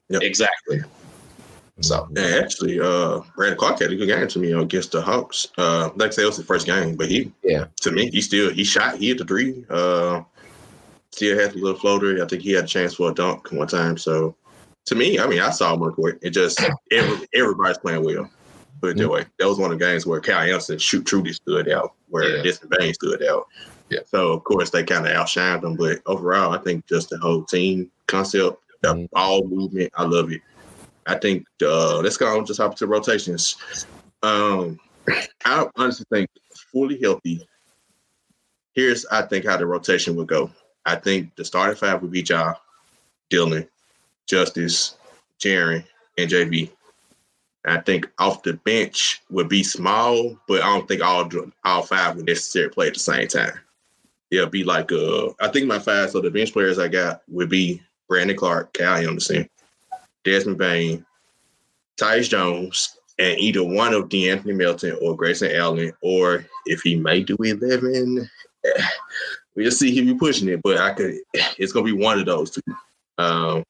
[0.09, 0.23] Yep.
[0.23, 0.81] Exactly.
[1.81, 5.49] So yeah, actually, uh, Brandon Clarke had a good game to me against the Hawks.
[5.59, 8.23] Uh, like I said, it was the first game, but he, yeah, to me, he
[8.23, 9.67] still he shot, he hit the three.
[9.69, 10.23] Uh,
[11.11, 12.23] still had a little floater.
[12.23, 13.99] I think he had a chance for a dunk one time.
[13.99, 14.35] So
[14.87, 16.19] to me, I mean, I saw him on the court.
[16.23, 18.31] It just every, everybody's playing well.
[18.87, 19.25] Put it that way.
[19.41, 22.43] That was one of the games where Cal Anderson shoot truly stood out, where yeah.
[22.45, 23.49] Desmond Bane stood out.
[23.91, 23.99] Yeah.
[24.07, 27.43] So of course they kind of outshined them, but overall, I think just the whole
[27.43, 29.07] team concept, the mm-hmm.
[29.11, 30.41] ball movement, I love it.
[31.05, 33.57] I think uh, let's go on just hop to rotations.
[34.23, 34.79] Um,
[35.45, 36.31] I honestly think
[36.73, 37.45] fully healthy.
[38.73, 40.49] Here's I think how the rotation would go.
[40.85, 42.55] I think the starting five would be Ja,
[43.31, 43.69] Dillon,
[44.27, 44.97] Justice,
[45.41, 45.85] Jaren,
[46.19, 46.71] and JV.
[47.67, 51.29] I think off the bench would be small, but I don't think all
[51.65, 53.59] all five would necessarily play at the same time.
[54.31, 57.49] It'll be like uh, I think my five so the bench players I got would
[57.49, 59.49] be Brandon Clarke, Kyle Anderson,
[60.25, 61.05] Desmond Bane,
[61.97, 67.23] Tyus Jones, and either one of De'Anthony Melton or Grayson Allen, or if he may
[67.23, 68.29] do eleven,
[69.57, 70.63] we'll see he pushing it.
[70.63, 71.17] But I could,
[71.59, 72.63] it's gonna be one of those two.
[73.19, 73.65] Um,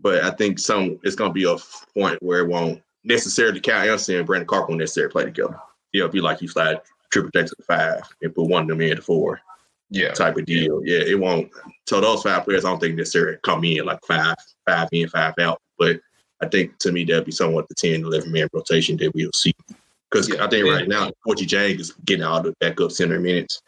[0.00, 1.56] but I think some it's gonna be a
[1.94, 5.58] point where it won't necessarily Kyle Anderson and Brandon Clarke won't necessarily play together.
[5.92, 8.80] It'll be like you slide Triple J to the five and put one of them
[8.82, 9.40] in the four.
[9.90, 10.12] Yeah.
[10.12, 10.82] Type of deal.
[10.84, 11.50] Yeah, it won't.
[11.86, 15.34] So those five players, I don't think necessarily come in like five, five in, five
[15.40, 15.62] out.
[15.78, 16.00] But
[16.42, 19.54] I think to me that'd be somewhat the 10, 11 man rotation that we'll see.
[20.10, 20.44] Because yeah.
[20.44, 23.62] I think right now, Gorgui Dieng is getting all the backup center minutes.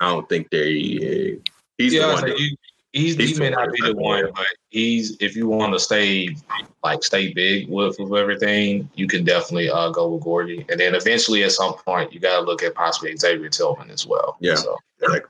[0.00, 1.36] I don't think they.
[1.38, 2.24] Uh, he's yeah, the one.
[2.26, 2.56] That,
[2.92, 6.34] he's, he may not be the one, but he's if you want to stay
[6.82, 10.94] like stay big with, with everything, you can definitely uh, go with Gorgui, and then
[10.94, 14.36] eventually at some point you got to look at possibly Xavier Tillman as well.
[14.40, 14.76] Yeah, so
[15.08, 15.24] like,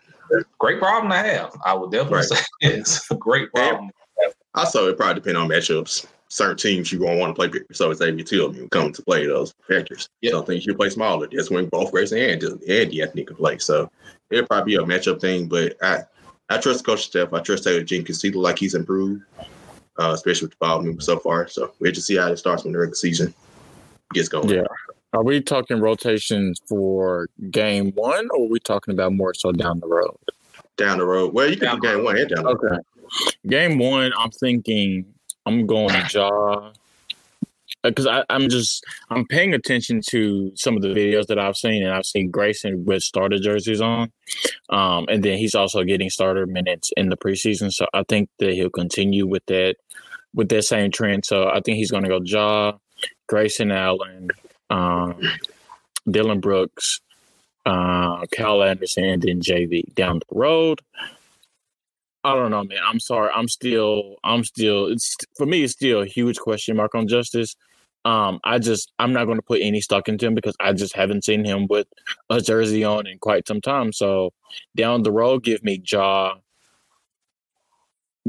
[0.58, 1.56] great problem to have.
[1.64, 2.24] I would definitely right.
[2.24, 3.90] say it's a great problem.
[4.54, 6.06] Also, it probably depends on matchups.
[6.28, 9.52] Certain teams you won't want to play bigger, so Xavier Tillman come to play those
[9.66, 10.08] factors.
[10.20, 10.32] Yep.
[10.32, 11.28] Some things you play smaller.
[11.32, 13.58] That's when both Grayson and and Anthony can play.
[13.58, 13.90] So
[14.30, 16.02] it'll probably be a matchup thing, but I
[16.48, 17.32] I trust Coach Steph.
[17.32, 18.22] I trust Taylor Jenkins.
[18.22, 19.22] He look like he's improved,
[19.98, 21.48] uh, especially with the ball movement so far.
[21.48, 23.34] So we have to see how it starts when the regular season
[24.12, 24.48] gets going.
[24.48, 24.62] Yeah.
[25.12, 29.80] Are we talking rotations for game one, or are we talking about more so down
[29.80, 30.16] the road?
[30.76, 31.34] Down the road.
[31.34, 32.66] Well, you can do game one and down the okay.
[32.68, 32.80] road.
[33.48, 35.04] Game one, I'm thinking
[35.46, 36.72] I'm going to Jaw
[37.82, 41.92] because I'm just I'm paying attention to some of the videos that I've seen, and
[41.92, 44.12] I've seen Grayson with starter jerseys on,
[44.68, 47.72] um, and then he's also getting starter minutes in the preseason.
[47.72, 49.76] So I think that he'll continue with that
[50.34, 51.24] with that same trend.
[51.24, 52.72] So I think he's going to go Ja,
[53.28, 54.28] Grayson Allen,
[54.68, 55.20] um,
[56.10, 57.00] Dillon Brooks,
[57.66, 60.80] uh, Kyle Anderson, and then JV down the road.
[62.22, 62.78] I don't know, man.
[62.86, 63.30] I'm sorry.
[63.34, 64.88] I'm still, I'm still.
[64.88, 65.64] It's for me.
[65.64, 67.56] It's still a huge question mark on Justice.
[68.04, 70.94] Um, I just, I'm not going to put any stock into him because I just
[70.94, 71.86] haven't seen him with
[72.30, 73.92] a jersey on in quite some time.
[73.92, 74.32] So
[74.74, 76.34] down the road, give me Ja.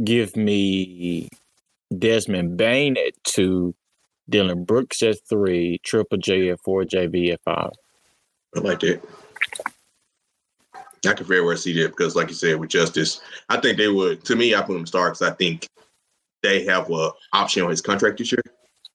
[0.04, 1.30] Give me
[1.98, 3.76] Desmond Bane at two,
[4.30, 7.72] Dillon Brooks at three, Triple J at four, JV at five.
[8.56, 9.02] I like that.
[11.06, 13.88] I can very well see that because, like you said, with Justice, I think they
[13.88, 14.24] would.
[14.26, 15.68] To me, I put him star because I think
[16.44, 18.42] they have a option on his contract this year,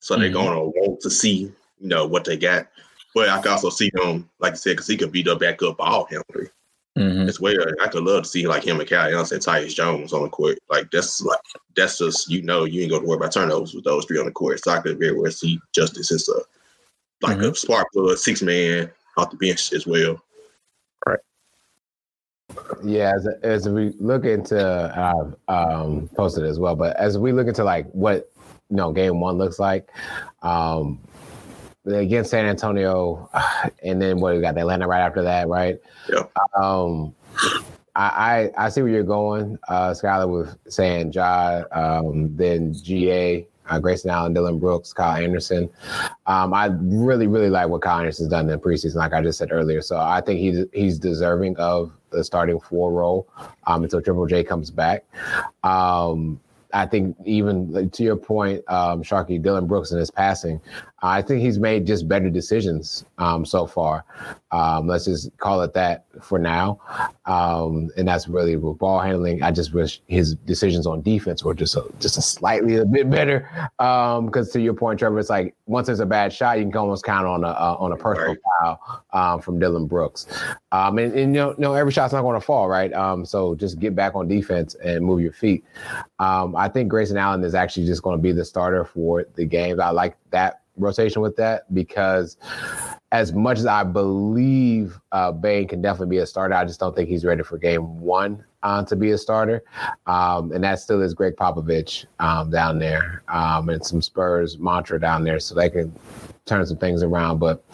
[0.06, 0.22] so mm-hmm.
[0.22, 2.68] they're gonna want to see you know what they got.
[3.12, 5.62] But I can also see him, like you said, because he can beat up back
[5.62, 6.52] up all handler
[6.96, 7.28] mm-hmm.
[7.28, 7.56] as well.
[7.82, 10.58] I could love to see like him and Kyle Anderson, Tyus Jones on the court.
[10.70, 11.40] Like that's like
[11.74, 14.30] that's just you know you ain't gonna worry about turnovers with those three on the
[14.30, 14.62] court.
[14.62, 17.50] So I could very well see Justice as a like mm-hmm.
[17.50, 20.22] a spark plug, six man off the bench as well.
[21.04, 21.18] Right.
[22.84, 27.48] Yeah, as, as we look into, uh, um, posted as well, but as we look
[27.48, 28.30] into like what
[28.70, 29.90] you know game one looks like,
[30.42, 31.00] um,
[31.86, 33.30] against San Antonio,
[33.82, 35.78] and then what we got Atlanta right after that, right?
[36.08, 36.24] Yeah.
[36.56, 37.14] Um,
[37.94, 43.46] I, I, I see where you're going, uh, Skylar, with saying Ja, um, then GA,
[43.68, 45.68] uh, Grayson Allen, Dillon Brooks, Kyle Anderson.
[46.26, 49.50] Um, I really, really like what Kyle Anderson's done in preseason, like I just said
[49.50, 49.80] earlier.
[49.80, 53.28] So I think he's he's deserving of the starting four role
[53.66, 55.04] um, until Triple J comes back.
[55.64, 56.40] Um,
[56.76, 60.60] I think even to your point, um, Sharky Dillon Brooks in his passing,
[61.02, 64.04] I think he's made just better decisions um, so far.
[64.50, 66.80] Um, let's just call it that for now.
[67.26, 69.42] Um, and that's really with ball handling.
[69.42, 73.10] I just wish his decisions on defense were just a, just a slightly a bit
[73.10, 73.48] better.
[73.78, 76.76] Because um, to your point, Trevor, it's like once there's a bad shot, you can
[76.76, 78.38] almost count on a uh, on a personal right.
[78.78, 80.26] foul um, from Dillon Brooks.
[80.72, 82.92] Um, and, and you, know, you know, every shot's not going to fall, right?
[83.26, 85.64] so just get back on defense and move your feet.
[86.18, 89.78] I think Grayson Allen is actually just going to be the starter for the games.
[89.78, 92.36] I like that rotation with that because
[93.12, 96.94] as much as I believe uh, Bane can definitely be a starter, I just don't
[96.94, 99.62] think he's ready for game one uh, to be a starter.
[100.06, 105.00] Um, and that still is Gregg Popovich um, down there um, and some Spurs mantra
[105.00, 105.94] down there so they can
[106.46, 107.38] turn some things around.
[107.38, 107.64] But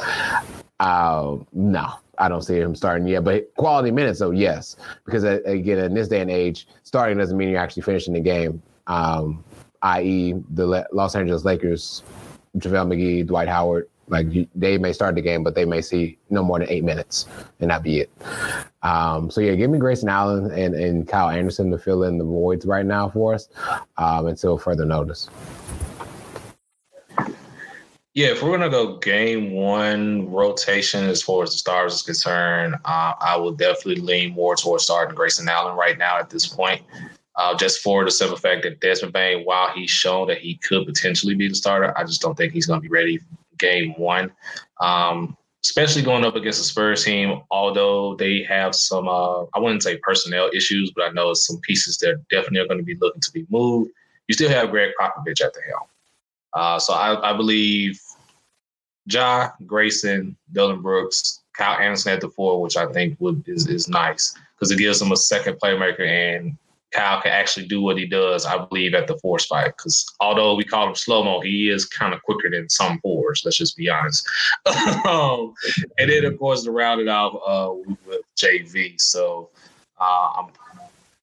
[0.81, 3.25] uh, no, I don't see him starting yet.
[3.25, 4.77] But quality minutes, though, yes.
[5.05, 8.21] Because uh, again, in this day and age, starting doesn't mean you're actually finishing the
[8.21, 8.63] game.
[8.87, 9.43] Um,
[9.83, 12.03] i.e., the Los Angeles Lakers
[12.59, 16.43] JaVale McGee, Dwight Howard, like they may start the game, but they may see no
[16.43, 17.27] more than eight minutes,
[17.61, 18.11] and that be it.
[18.83, 22.25] Um, so yeah, give me Grayson Allen and, and Kyle Anderson to fill in the
[22.25, 23.49] voids right now for us
[23.97, 25.31] um, until further notice.
[28.15, 32.75] Yeah, if we're gonna go game one rotation as far as the stars is concerned,
[32.85, 36.83] uh, I will definitely lean more towards starting Grayson Allen right now at this point.
[37.37, 40.87] Uh, just for the simple fact that Desmond Bane, while he's shown that he could
[40.87, 43.21] potentially be the starter, I just don't think he's going to be ready
[43.59, 44.31] game one.
[44.81, 49.83] Um, especially going up against the Spurs team, although they have some, uh, I wouldn't
[49.83, 53.21] say personnel issues, but I know some pieces that definitely are going to be looking
[53.21, 53.91] to be moved.
[54.27, 55.89] You still have Gregg Popovich at the helm.
[56.53, 58.01] Uh, so I, I, believe
[59.07, 63.89] Ja, Grayson, Dillon Brooks, Kyle Anderson at the four, which I think would is, is
[63.89, 66.57] nice because it gives them a second playmaker and
[66.93, 69.67] Kyle can actually do what he does, I believe, at the force spot.
[69.67, 73.43] Because although we call him slow mo, he is kind of quicker than some fours.
[73.45, 74.29] Let's just be honest.
[75.07, 75.55] um,
[75.99, 77.75] and then, of course, to round it off uh,
[78.07, 79.01] with JV.
[79.01, 79.51] So
[80.01, 80.47] uh, I'm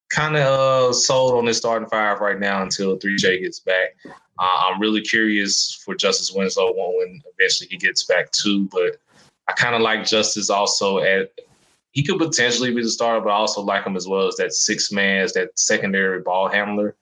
[0.10, 3.96] kind of uh, sold on this starting five right now until 3J gets back.
[4.06, 8.68] Uh, I'm really curious for Justice Winslow when eventually he gets back too.
[8.72, 8.98] But
[9.48, 11.32] I kind of like Justice also at
[12.00, 14.54] he could potentially be the starter, but I also like him as well as that
[14.54, 16.96] six man, as that secondary ball handler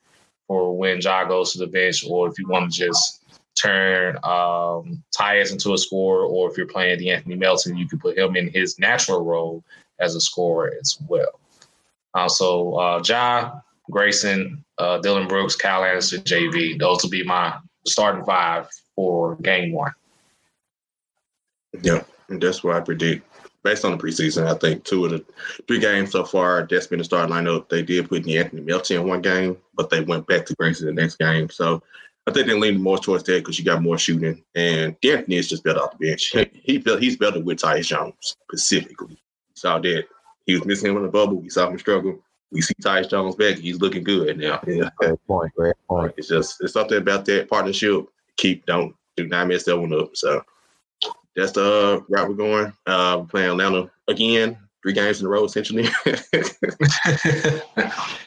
[0.47, 5.03] for when Ja goes to the bench, or if you want to just turn um,
[5.15, 8.49] Tyus into a scorer, or if you're playing De'Anthony Melton, you could put him in
[8.49, 9.63] his natural role
[9.99, 11.39] as a scorer as well.
[12.15, 13.51] Uh, so uh, Ja,
[13.91, 16.79] Grayson, uh, Dillon Brooks, Kyle Anderson, JV.
[16.79, 17.55] Those will be my
[17.85, 19.91] starting five for game one.
[21.83, 23.26] Yeah, that's what I predict
[23.67, 25.25] based on the preseason, I think two of the
[25.67, 27.67] three games so far, that's been the starting lineup.
[27.67, 30.93] They did put Anthony Melton in one game, but they went back to Grayson the
[30.93, 31.49] next game.
[31.49, 31.83] So
[32.27, 34.41] I think they're leaning more towards that because you got more shooting.
[34.55, 36.33] And Anthony is just better off the bench.
[36.63, 39.17] he he's better with Tyus Jones specifically.
[39.55, 40.05] Saw that
[40.45, 41.41] he was missing him in the bubble.
[41.41, 42.23] We saw him struggle.
[42.51, 43.57] We see Tyus Jones back.
[43.57, 44.61] He's looking good now.
[44.65, 44.89] Yeah.
[44.95, 45.53] Great point.
[45.55, 46.13] Great point.
[46.15, 48.05] It's just it's something about that partnership.
[48.37, 50.15] Keep don't do not mess that one up.
[50.15, 50.41] So
[51.37, 52.73] that's the uh, route we're going.
[52.87, 55.87] Uh, we're playing Atlanta again, three games in a row essentially.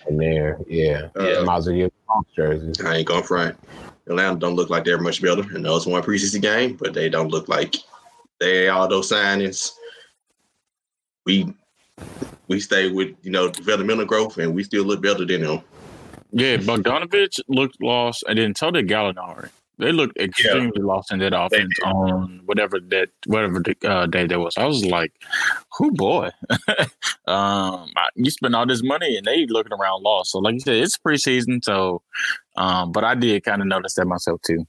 [0.06, 1.42] and there, yeah, uh, yeah.
[1.42, 1.92] Might as well get
[2.34, 2.80] jerseys.
[2.80, 3.58] I ain't going front.
[4.06, 5.42] Atlanta don't look like they're much better.
[5.54, 7.74] And that was one preseason game, but they don't look like
[8.38, 9.72] they all those signings.
[11.26, 11.52] We
[12.46, 15.62] we stay with you know developmental growth, and we still look better than them.
[16.32, 19.50] Yeah, Bogdanovic looked lost, and then so did Gallinari.
[19.80, 20.82] They looked extremely yeah.
[20.84, 24.56] lost in that offense on whatever that whatever the, uh, day that was.
[24.56, 25.12] I was like,
[25.78, 26.30] "Who boy?
[27.26, 30.76] um, you spend all this money and they looking around lost." So, like you said,
[30.76, 31.64] it's preseason.
[31.64, 32.02] So,
[32.56, 34.66] um, but I did kind of notice that myself too.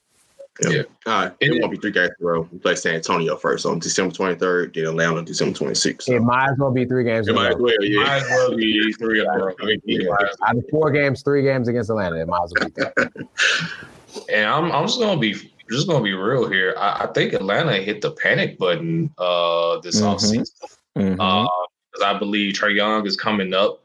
[0.61, 0.69] Yeah.
[0.69, 0.81] yeah.
[1.07, 1.33] All right.
[1.39, 2.47] It, it won't be three games in a row.
[2.51, 6.03] We play San Antonio first on December 23rd, then Atlanta December 26th.
[6.03, 6.13] So.
[6.13, 7.27] It might as well be three games.
[7.27, 8.03] It might as well, yeah.
[8.03, 9.53] Might as well be three in a row.
[9.59, 10.09] I mean, yeah.
[10.45, 12.17] Out of four games, three games against Atlanta.
[12.17, 13.25] It might as well be three.
[14.29, 16.75] and I'm, I'm just going to be just gonna be real here.
[16.77, 20.07] I, I, think Atlanta hit the panic button uh, this mm-hmm.
[20.07, 20.51] offseason.
[20.97, 21.21] Mm-hmm.
[21.21, 21.47] Uh,
[21.91, 23.81] because I believe Trae Young is coming up.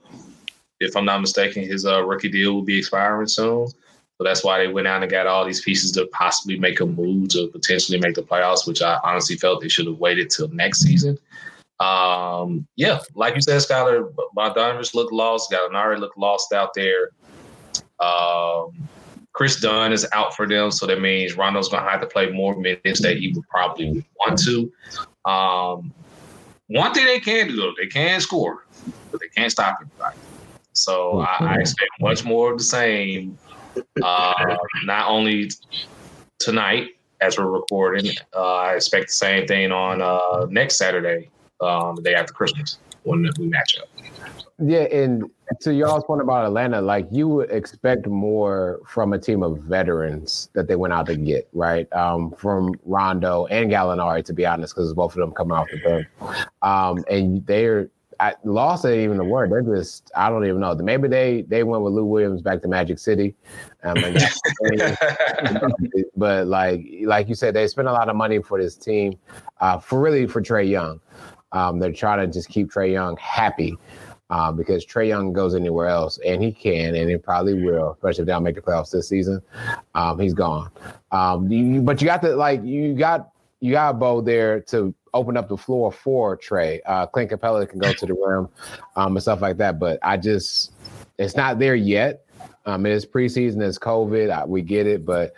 [0.79, 3.69] If I'm not mistaken, his uh, rookie deal will be expiring soon.
[3.69, 6.87] So that's why they went out and got all these pieces to possibly make a
[6.87, 10.49] move to potentially make the playoffs, which I honestly felt they should have waited till
[10.49, 11.19] next season.
[11.81, 15.51] Um, yeah, like you said, Skylar, Bogdanovic looked lost.
[15.51, 17.11] Gallinari looked lost out there.
[18.01, 18.89] Um,
[19.37, 22.31] Kris Dunn is out for them, so that means Rondo's going to have to play
[22.31, 24.73] more minutes that he would probably want to.
[25.31, 25.93] Um,
[26.69, 28.65] one thing they can do though, they can score,
[29.13, 30.17] but they can't stop anybody.
[30.73, 33.37] So I, I expect much more of the same
[34.03, 35.51] uh, not only
[36.39, 41.29] tonight as we're recording, uh, I expect the same thing on uh, next Saturday,
[41.61, 43.89] um, the day after Christmas, when we match up.
[44.59, 49.43] Yeah, and to y'all's point about Atlanta, like you would expect more from a team
[49.43, 51.91] of veterans that they went out to get, right?
[51.93, 55.79] Um, from Rondo and Gallinari, to be honest, because both of them coming off the
[55.79, 56.07] bench,
[56.63, 59.53] um, and they're I, lost ain't even the word.
[59.53, 60.75] They're just I don't even know.
[60.75, 63.35] Maybe they they went with Lou Williams back to Magic City,
[63.83, 63.97] um,
[66.17, 69.19] but like like you said, they spent a lot of money for this team,
[69.61, 71.01] uh, for really for Trae Young.
[71.53, 73.77] Um, they're trying to just keep Trae Young happy.
[74.29, 78.23] Uh, because Trae Young goes anywhere else, and he can, and he probably will, especially
[78.23, 79.41] if they don't make the playoffs this season.
[79.95, 80.69] Um, he's gone.
[81.13, 85.37] Um, you, but you got to like you got you got Bo there to open
[85.37, 86.81] up the floor for Trae.
[86.87, 88.49] Uh, Clint Capela can go to the rim
[88.97, 89.79] um, and stuff like that.
[89.79, 90.73] But I just,
[91.19, 92.25] it's not there yet.
[92.67, 94.31] Um, it is preseason, it's COVID.
[94.31, 95.35] I, we get it, but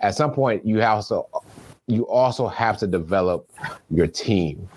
[0.00, 1.28] at some point, you also
[1.88, 3.48] you also have to develop
[3.90, 4.68] your team.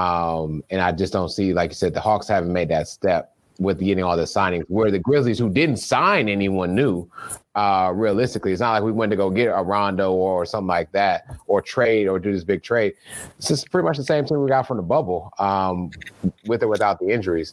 [0.00, 3.34] Um, and I just don't see, like you said, the Hawks haven't made that step
[3.58, 4.64] with getting all the signings.
[4.68, 7.06] Where the Grizzlies, who didn't sign anyone new,
[7.54, 10.90] uh, realistically, it's not like we went to go get a Rondo or, something like
[10.92, 12.94] that, or trade or do this big trade.
[13.36, 15.90] It's just pretty much the same thing we got from the bubble, um,
[16.46, 17.52] with or without the injuries,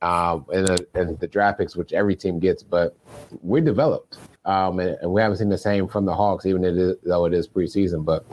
[0.00, 2.62] um, and, the, and the draft picks, which every team gets.
[2.62, 2.96] But
[3.42, 4.18] we're developed.
[4.44, 6.62] Um, and, and, we haven't seen the same from the Hawks, even
[7.02, 8.04] though it is preseason.
[8.04, 8.24] But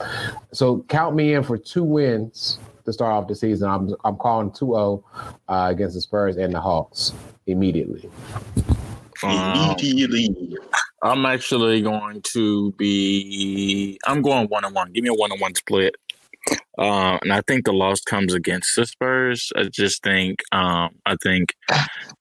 [0.53, 3.69] so count me in for two wins to start off the season.
[3.69, 5.03] I'm I'm calling 2-0
[5.47, 7.13] uh, against the Spurs and the Hawks
[7.47, 8.09] immediately.
[9.23, 9.75] Um,
[11.01, 13.99] I'm actually going to be.
[14.05, 14.91] I'm going one on one.
[14.91, 15.95] Give me a one on one split.
[16.77, 19.51] Uh, and I think the loss comes against the Spurs.
[19.55, 21.55] I just think, um, I think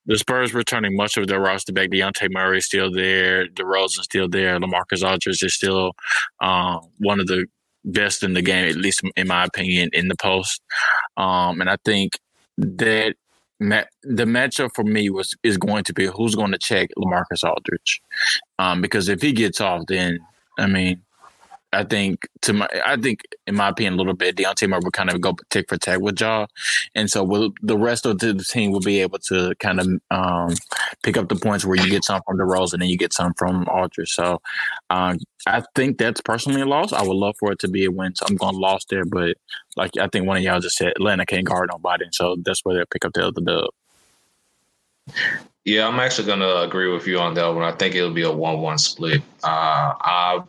[0.07, 1.91] the Spurs returning much of their roster back.
[1.91, 3.49] Dejounte Murray is still there.
[3.49, 4.59] DeRozan's still there.
[4.59, 5.93] LaMarcus Aldridge is still
[6.41, 7.47] uh, one of the
[7.85, 10.61] best in the game, at least in my opinion, in the post.
[11.17, 12.13] Um, and I think
[12.57, 13.15] that
[13.61, 17.45] ma- the matchup for me was is going to be who's going to check LaMarcus
[17.45, 18.01] Aldridge,
[18.59, 20.19] um, because if he gets off, then
[20.59, 21.03] I mean
[21.75, 24.91] I think to my, I think in my opinion, a little bit, Dejounte Murray will
[24.91, 26.47] kind of go tick for tack with Ja,
[26.95, 30.55] and so will, the rest of the team will be able to kind of um,
[31.03, 33.35] pick up the points where you get some from DeRozan and then you get some
[33.35, 34.11] from Aldridge.
[34.11, 34.41] So
[34.91, 35.17] uh,
[35.47, 36.93] I think that's personally a loss.
[36.93, 38.15] I would love for it to be a win.
[38.15, 39.37] So I'm going lost there, but
[39.77, 42.77] like I think one of y'all just said, Atlanta can't guard nobody, so that's where
[42.77, 43.71] they'll pick up the other dub.
[45.65, 47.65] Yeah, I'm actually gonna agree with you on that one.
[47.65, 49.23] I think it'll be a one-one split.
[49.43, 50.45] Uh, I've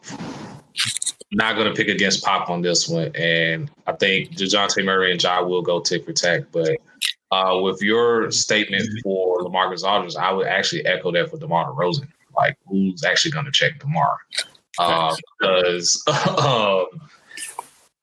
[1.31, 3.11] not going to pick against Pop on this one.
[3.15, 6.43] And I think DeJounte Murray and Ja will go tick for tack.
[6.51, 6.77] But
[7.31, 12.07] uh, with your statement for LaMarcus Aldridge, I would actually echo that for DeMar DeRozan.
[12.35, 14.17] Like, who's actually going to check DeMar?
[14.77, 16.87] Uh, because um,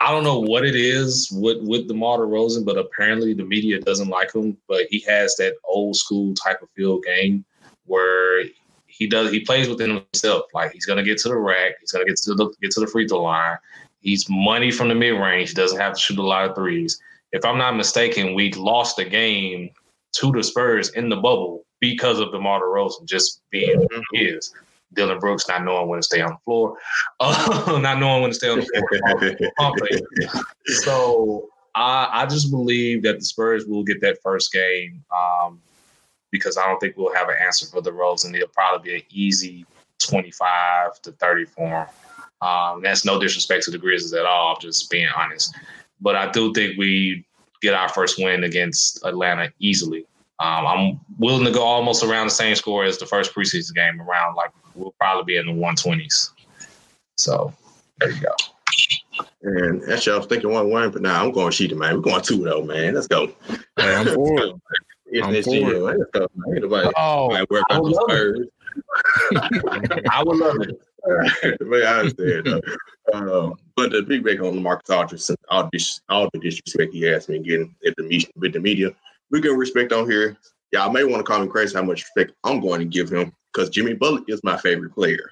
[0.01, 4.09] I don't know what it is with, with DeMar DeRozan, but apparently the media doesn't
[4.09, 4.57] like him.
[4.69, 7.45] But he has that old school type of field game
[7.87, 8.45] where
[8.93, 10.45] he does he plays within himself.
[10.55, 12.87] Like he's gonna get to the rack, he's gonna get to the get to the
[12.87, 13.57] free throw line.
[14.01, 15.51] He's money from the mid range.
[15.51, 17.01] He doesn't have to shoot a lot of threes.
[17.33, 19.71] if I'm not mistaken, we lost the game
[20.17, 24.53] to the Spurs in the bubble because of DeMar DeRozan just being who he is.
[24.95, 26.77] Dillon Brooks not knowing when to stay on the floor,
[27.21, 30.45] uh, not knowing when to stay on the floor.
[30.67, 35.61] so I, I just believe that the Spurs will get that first game um,
[36.33, 38.97] because I don't think we'll have an answer for the roles, and It'll probably be
[38.97, 39.65] an easy
[40.01, 41.87] 25 to 30 for him.
[42.41, 45.55] Um, that's no disrespect to the Grizzlies at all, just being honest.
[46.01, 47.25] But I do think we
[47.61, 50.05] get our first win against Atlanta easily.
[50.41, 54.01] Um, I'm willing to go almost around the same score as the first preseason game,
[54.01, 56.31] around like we'll probably be in the 120s.
[57.17, 57.55] So
[58.01, 58.35] there you go.
[59.43, 61.95] And actually, I was thinking one one, but now nah, I'm going Sheeta, man.
[61.95, 62.95] We're going two though, man.
[62.95, 63.31] Let's go.
[63.77, 64.55] Hey, I'm for it.
[65.21, 65.83] I'm for it.
[65.83, 66.57] Let's go, man.
[66.57, 68.49] Anybody, oh, work I, would
[70.11, 70.81] I would love it.
[71.61, 72.63] but I understand.
[73.13, 77.27] Um, but the big break on Marcus Aldridge, all, this, all the disrespect he has
[77.27, 78.95] been getting at the media, with the media,
[79.31, 80.37] we get respect on here.
[80.73, 83.33] Y'all may want to call me crazy how much respect I'm going to give him
[83.53, 85.31] because Jimmy Butler is my favorite player.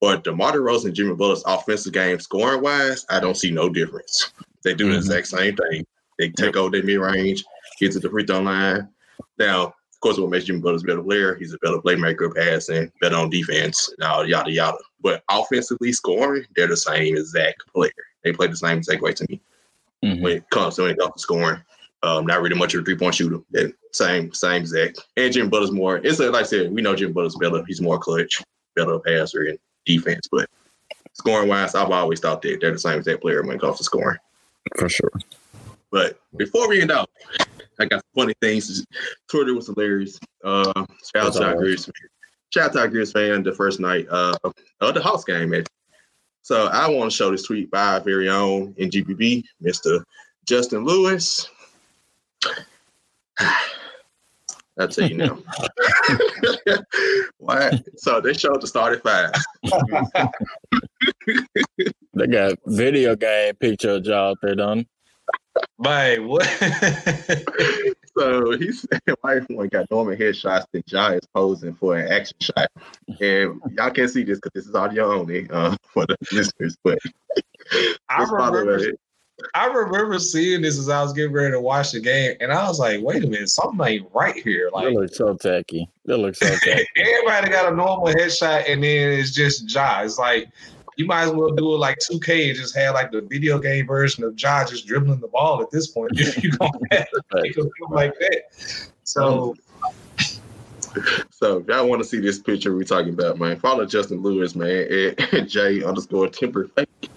[0.00, 4.32] But DeMar DeRozan and Jimmy Butler's offensive game, scoring wise, I don't see no difference.
[4.64, 4.92] They do mm-hmm.
[4.92, 5.84] the exact same thing.
[6.18, 7.44] They take over their mid range,
[7.78, 8.88] get to the free throw line.
[9.40, 11.34] Now, of course, what makes Jimmy Butler a better player?
[11.34, 14.78] He's a better playmaker, passing, better on defense, now yada yada.
[15.00, 17.90] But offensively scoring, they're the same exact player.
[18.22, 19.40] They play the same exact way to me
[20.04, 20.22] mm-hmm.
[20.22, 21.60] when it comes to when it comes to scoring.
[22.02, 23.40] Um, not really much of a three point shooter.
[23.92, 25.00] Same, same exact.
[25.16, 25.96] And Jim Butler's more.
[25.96, 27.64] It's like I said, we know Jim Butler's better.
[27.66, 28.42] He's more clutch,
[28.76, 30.28] better passer and defense.
[30.30, 30.50] But
[31.14, 33.84] scoring wise, I've always thought that they're the same exact player when it comes to
[33.84, 34.18] scoring.
[34.76, 35.12] For sure.
[35.90, 37.10] But before we end out,
[37.80, 38.84] I got funny things.
[39.28, 40.20] Twitter was hilarious.
[40.44, 41.90] Uh, shout out to Grizz.
[42.50, 44.36] Shout out to Grizz fan the first night uh,
[44.80, 45.54] of the house game.
[45.54, 45.66] Actually.
[46.42, 50.04] So I want to show this tweet by our very own NGPB, Mr.
[50.46, 51.48] Justin Lewis.
[54.78, 55.38] I'll tell you now.
[57.38, 57.78] Why?
[57.96, 59.32] So they showed the starting five.
[62.14, 64.86] they got video game picture of y'all there done.
[65.80, 66.44] Man, what?
[68.18, 72.36] so he said wife one got Norman headshots that Ja is posing for an action
[72.38, 72.70] shot.
[73.18, 76.98] And y'all can't see this because this is audio only uh, for the listeners, but
[78.10, 78.92] I remember
[79.54, 82.68] I remember seeing this as I was getting ready to watch the game, and I
[82.68, 85.88] was like, "Wait a minute, something ain't right here." Like, they look so tacky.
[86.04, 86.86] They look so tacky.
[86.98, 90.02] everybody got a normal headshot, and then it's just Ja.
[90.02, 90.50] It's like
[90.96, 93.86] you might as well do it like 2K and just have like the video game
[93.86, 96.10] version of Ja just dribbling the ball at this point.
[96.42, 98.90] you don't have to make them like that.
[99.04, 99.54] So.
[101.30, 104.56] So if y'all want to see this picture we're talking about, man, follow Justin Lewis,
[104.56, 107.08] man, at J underscore temper fake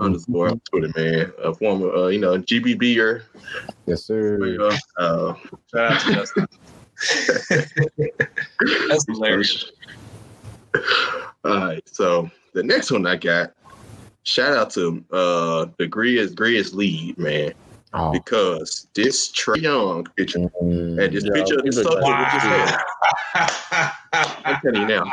[0.00, 1.32] underscore on Twitter, man.
[1.44, 3.22] A former, uh, you know, GBBer.
[3.86, 4.70] Yes, sir.
[4.96, 5.34] Uh,
[5.72, 6.32] That's
[9.06, 9.72] hilarious.
[11.44, 13.52] All right, so the next one I got,
[14.24, 17.54] shout out to uh the Grizz Grizz lead, man.
[17.94, 18.10] Oh.
[18.10, 22.78] Because this Trae Young picture mm, and this yeah, picture of the stuff wow.
[24.44, 25.04] I'm telling you now.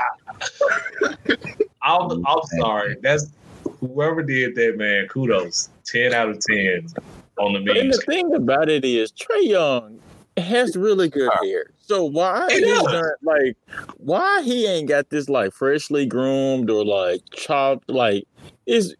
[1.83, 2.97] I'm, I'm sorry.
[3.01, 3.27] That's
[3.79, 5.69] whoever did that, man, kudos.
[5.85, 6.87] 10 out of 10
[7.37, 7.79] on the memes.
[7.79, 9.99] And the thing about it is, Trae Young
[10.35, 11.67] has really good hair.
[11.79, 13.55] So why he's not like
[14.05, 18.27] why he ain't got this like freshly groomed or like chopped like
[18.67, 18.95] is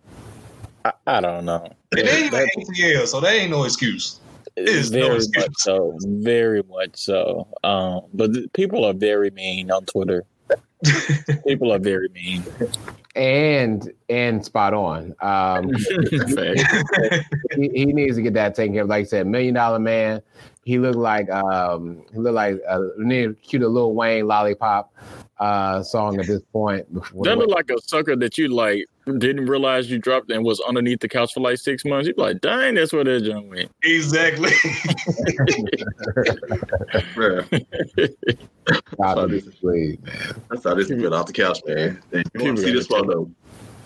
[0.83, 1.71] I, I don't know.
[1.91, 4.19] It ain't even ATL, so that ain't no excuse.
[4.55, 5.45] It's very no excuse.
[5.45, 7.47] much so, very much so.
[7.63, 10.23] Um, but th- people are very mean on Twitter.
[11.47, 12.43] people are very mean
[13.15, 15.15] and and spot on.
[15.21, 15.73] Um,
[17.55, 18.89] he, he, needs to get that taken care of.
[18.89, 20.21] Like I said, million dollar man.
[20.63, 22.79] He looked like um, he looked like a
[23.41, 24.93] cute little Wayne lollipop
[25.39, 26.91] uh, song at this point.
[26.93, 30.99] That looked like a sucker that you like didn't realize you dropped and was underneath
[30.99, 32.07] the couch for like six months.
[32.07, 33.71] You'd be like, dang, that's where that junk went.
[33.83, 34.51] Exactly.
[36.91, 37.15] That's
[39.29, 39.97] this man.
[40.49, 42.01] That's how this is off the couch, man.
[42.11, 43.29] You want to see this photo?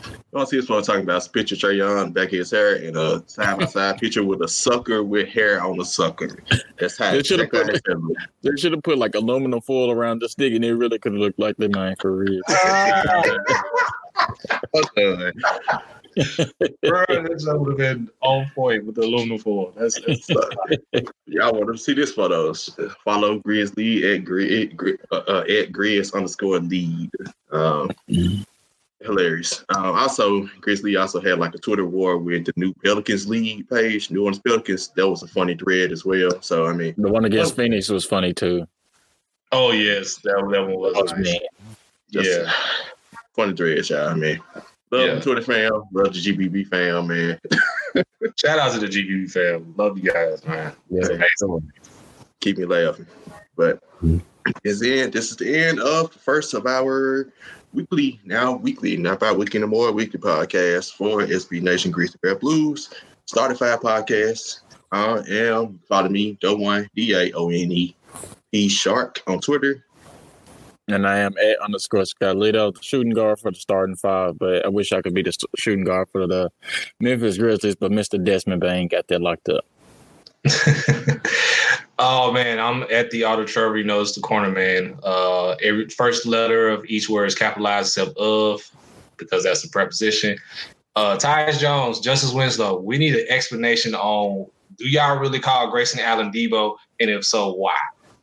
[0.06, 1.28] You want to see this photo talking about?
[1.34, 5.04] picture Trae Young back his hair in a side by side picture with a sucker
[5.04, 6.30] with hair on the sucker.
[6.80, 7.68] That's how they should have put.
[8.42, 11.20] They should have put like aluminum foil around the stick, and it really could have
[11.20, 12.42] looked like they mine for real.
[12.48, 13.24] Ah.
[16.16, 19.74] Bro, that would have been on point with the aluminum foil.
[19.76, 20.30] That's, that's
[21.26, 22.70] y'all want to see this photos?
[23.06, 27.12] Follow Grizzly at Grizz uh, uh, at Grizz underscore lead.
[27.52, 27.92] Um,
[29.02, 29.64] hilarious.
[29.76, 34.12] Um, also, Grizzly also had like a Twitter war with the new Pelicans league page,
[34.12, 34.90] New Orleans Pelicans.
[34.96, 36.42] That was a funny thread as well.
[36.42, 38.68] So I mean, the one against Phoenix was funny too.
[39.52, 41.40] Oh yes, that, that one was, was nice.
[42.10, 42.52] yeah,
[43.36, 44.10] funny thread, y'all.
[44.10, 44.40] I mean,
[44.92, 45.16] love yeah.
[45.16, 47.40] the Twitter fam, love the GBB fam, man.
[48.36, 50.74] Shout out to the GBB fam, love you guys, man.
[50.90, 51.72] Yeah, amazing.
[52.42, 53.08] Keep me laughing,
[53.56, 53.82] but.
[54.04, 54.20] Mm-hmm.
[54.64, 55.12] Is in.
[55.12, 57.32] This is the end of the first of our
[57.74, 62.90] weekly, now weekly, not by weekly anymore, weekly podcast for SB Nation Grizzly Bear Blues.
[63.26, 64.62] Started five podcasts.
[64.92, 67.96] I am follow me, Do one D A O N E
[68.52, 69.86] P Shark on Twitter.
[70.90, 74.70] And I am at underscore Scalito, the shooting guard for the starting five, but I
[74.70, 76.50] wish I could be the shooting guard for the
[77.00, 78.24] Memphis Grizzlies, but Mr.
[78.24, 79.66] Desmond Bane got that locked up.
[82.02, 83.78] Oh man, I'm at the auto Trevor.
[83.78, 84.98] You know, it's the corner man.
[85.04, 88.62] Uh, every first letter of each word is capitalized except of,
[89.18, 90.38] because that's the preposition.
[90.96, 92.80] Uh, Tyus Jones, Justice Winslow.
[92.80, 97.52] We need an explanation on do y'all really call Grayson Allen Debo, and if so,
[97.52, 97.76] why?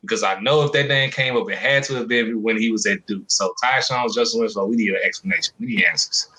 [0.07, 2.71] Because I know if that name came up, it had to have been when he
[2.71, 3.25] was at Duke.
[3.27, 5.53] So Tyus Jones, Justice Winslow, we need an explanation.
[5.59, 6.29] We need answers.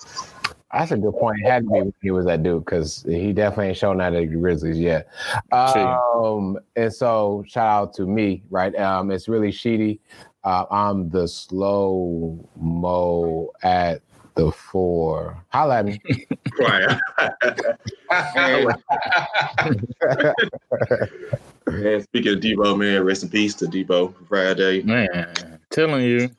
[0.73, 1.39] That's a good point.
[1.43, 4.13] It had to be when he was at Duke because he definitely ain't shown that
[4.13, 5.07] at the Grizzlies yet.
[5.51, 8.75] Um, and so shout out to me, right?
[8.75, 9.99] Um, it's really Sheedy.
[10.43, 14.01] Uh, I'm the slow mo at
[14.35, 15.43] the four.
[15.49, 15.99] Holla at me.
[16.59, 16.99] right.
[21.71, 24.81] man, speaking of Debo, man, rest in peace to Debo Friday.
[24.83, 26.29] Man, telling you.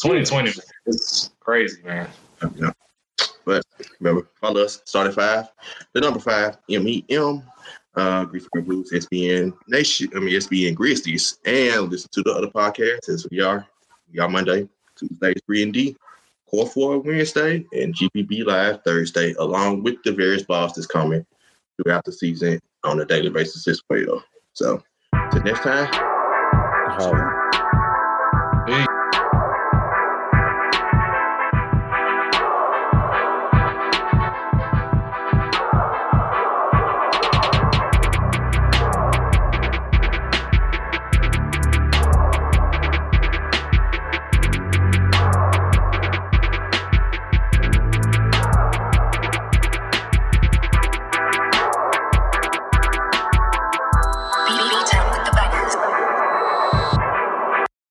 [0.00, 0.52] 2020,
[0.86, 2.08] it's crazy, man.
[2.54, 2.70] Yeah.
[3.44, 3.64] But
[3.98, 5.48] remember, follow us, started five,
[5.94, 7.42] the number five, M-E-M,
[7.96, 12.48] uh, Grief and Blues, SBN Nation, I mean, SBN Grizzlies, and listen to the other
[12.48, 13.66] podcasts as we are.
[14.12, 15.96] We are Monday, Tuesday, 3 and D,
[16.48, 21.24] Core 4 Wednesday, and GPB Live Thursday, along with the various balls that's coming
[21.76, 24.22] throughout the season on a daily basis as well.
[24.54, 24.82] So,
[25.32, 25.88] till next time.
[26.98, 27.37] Peace.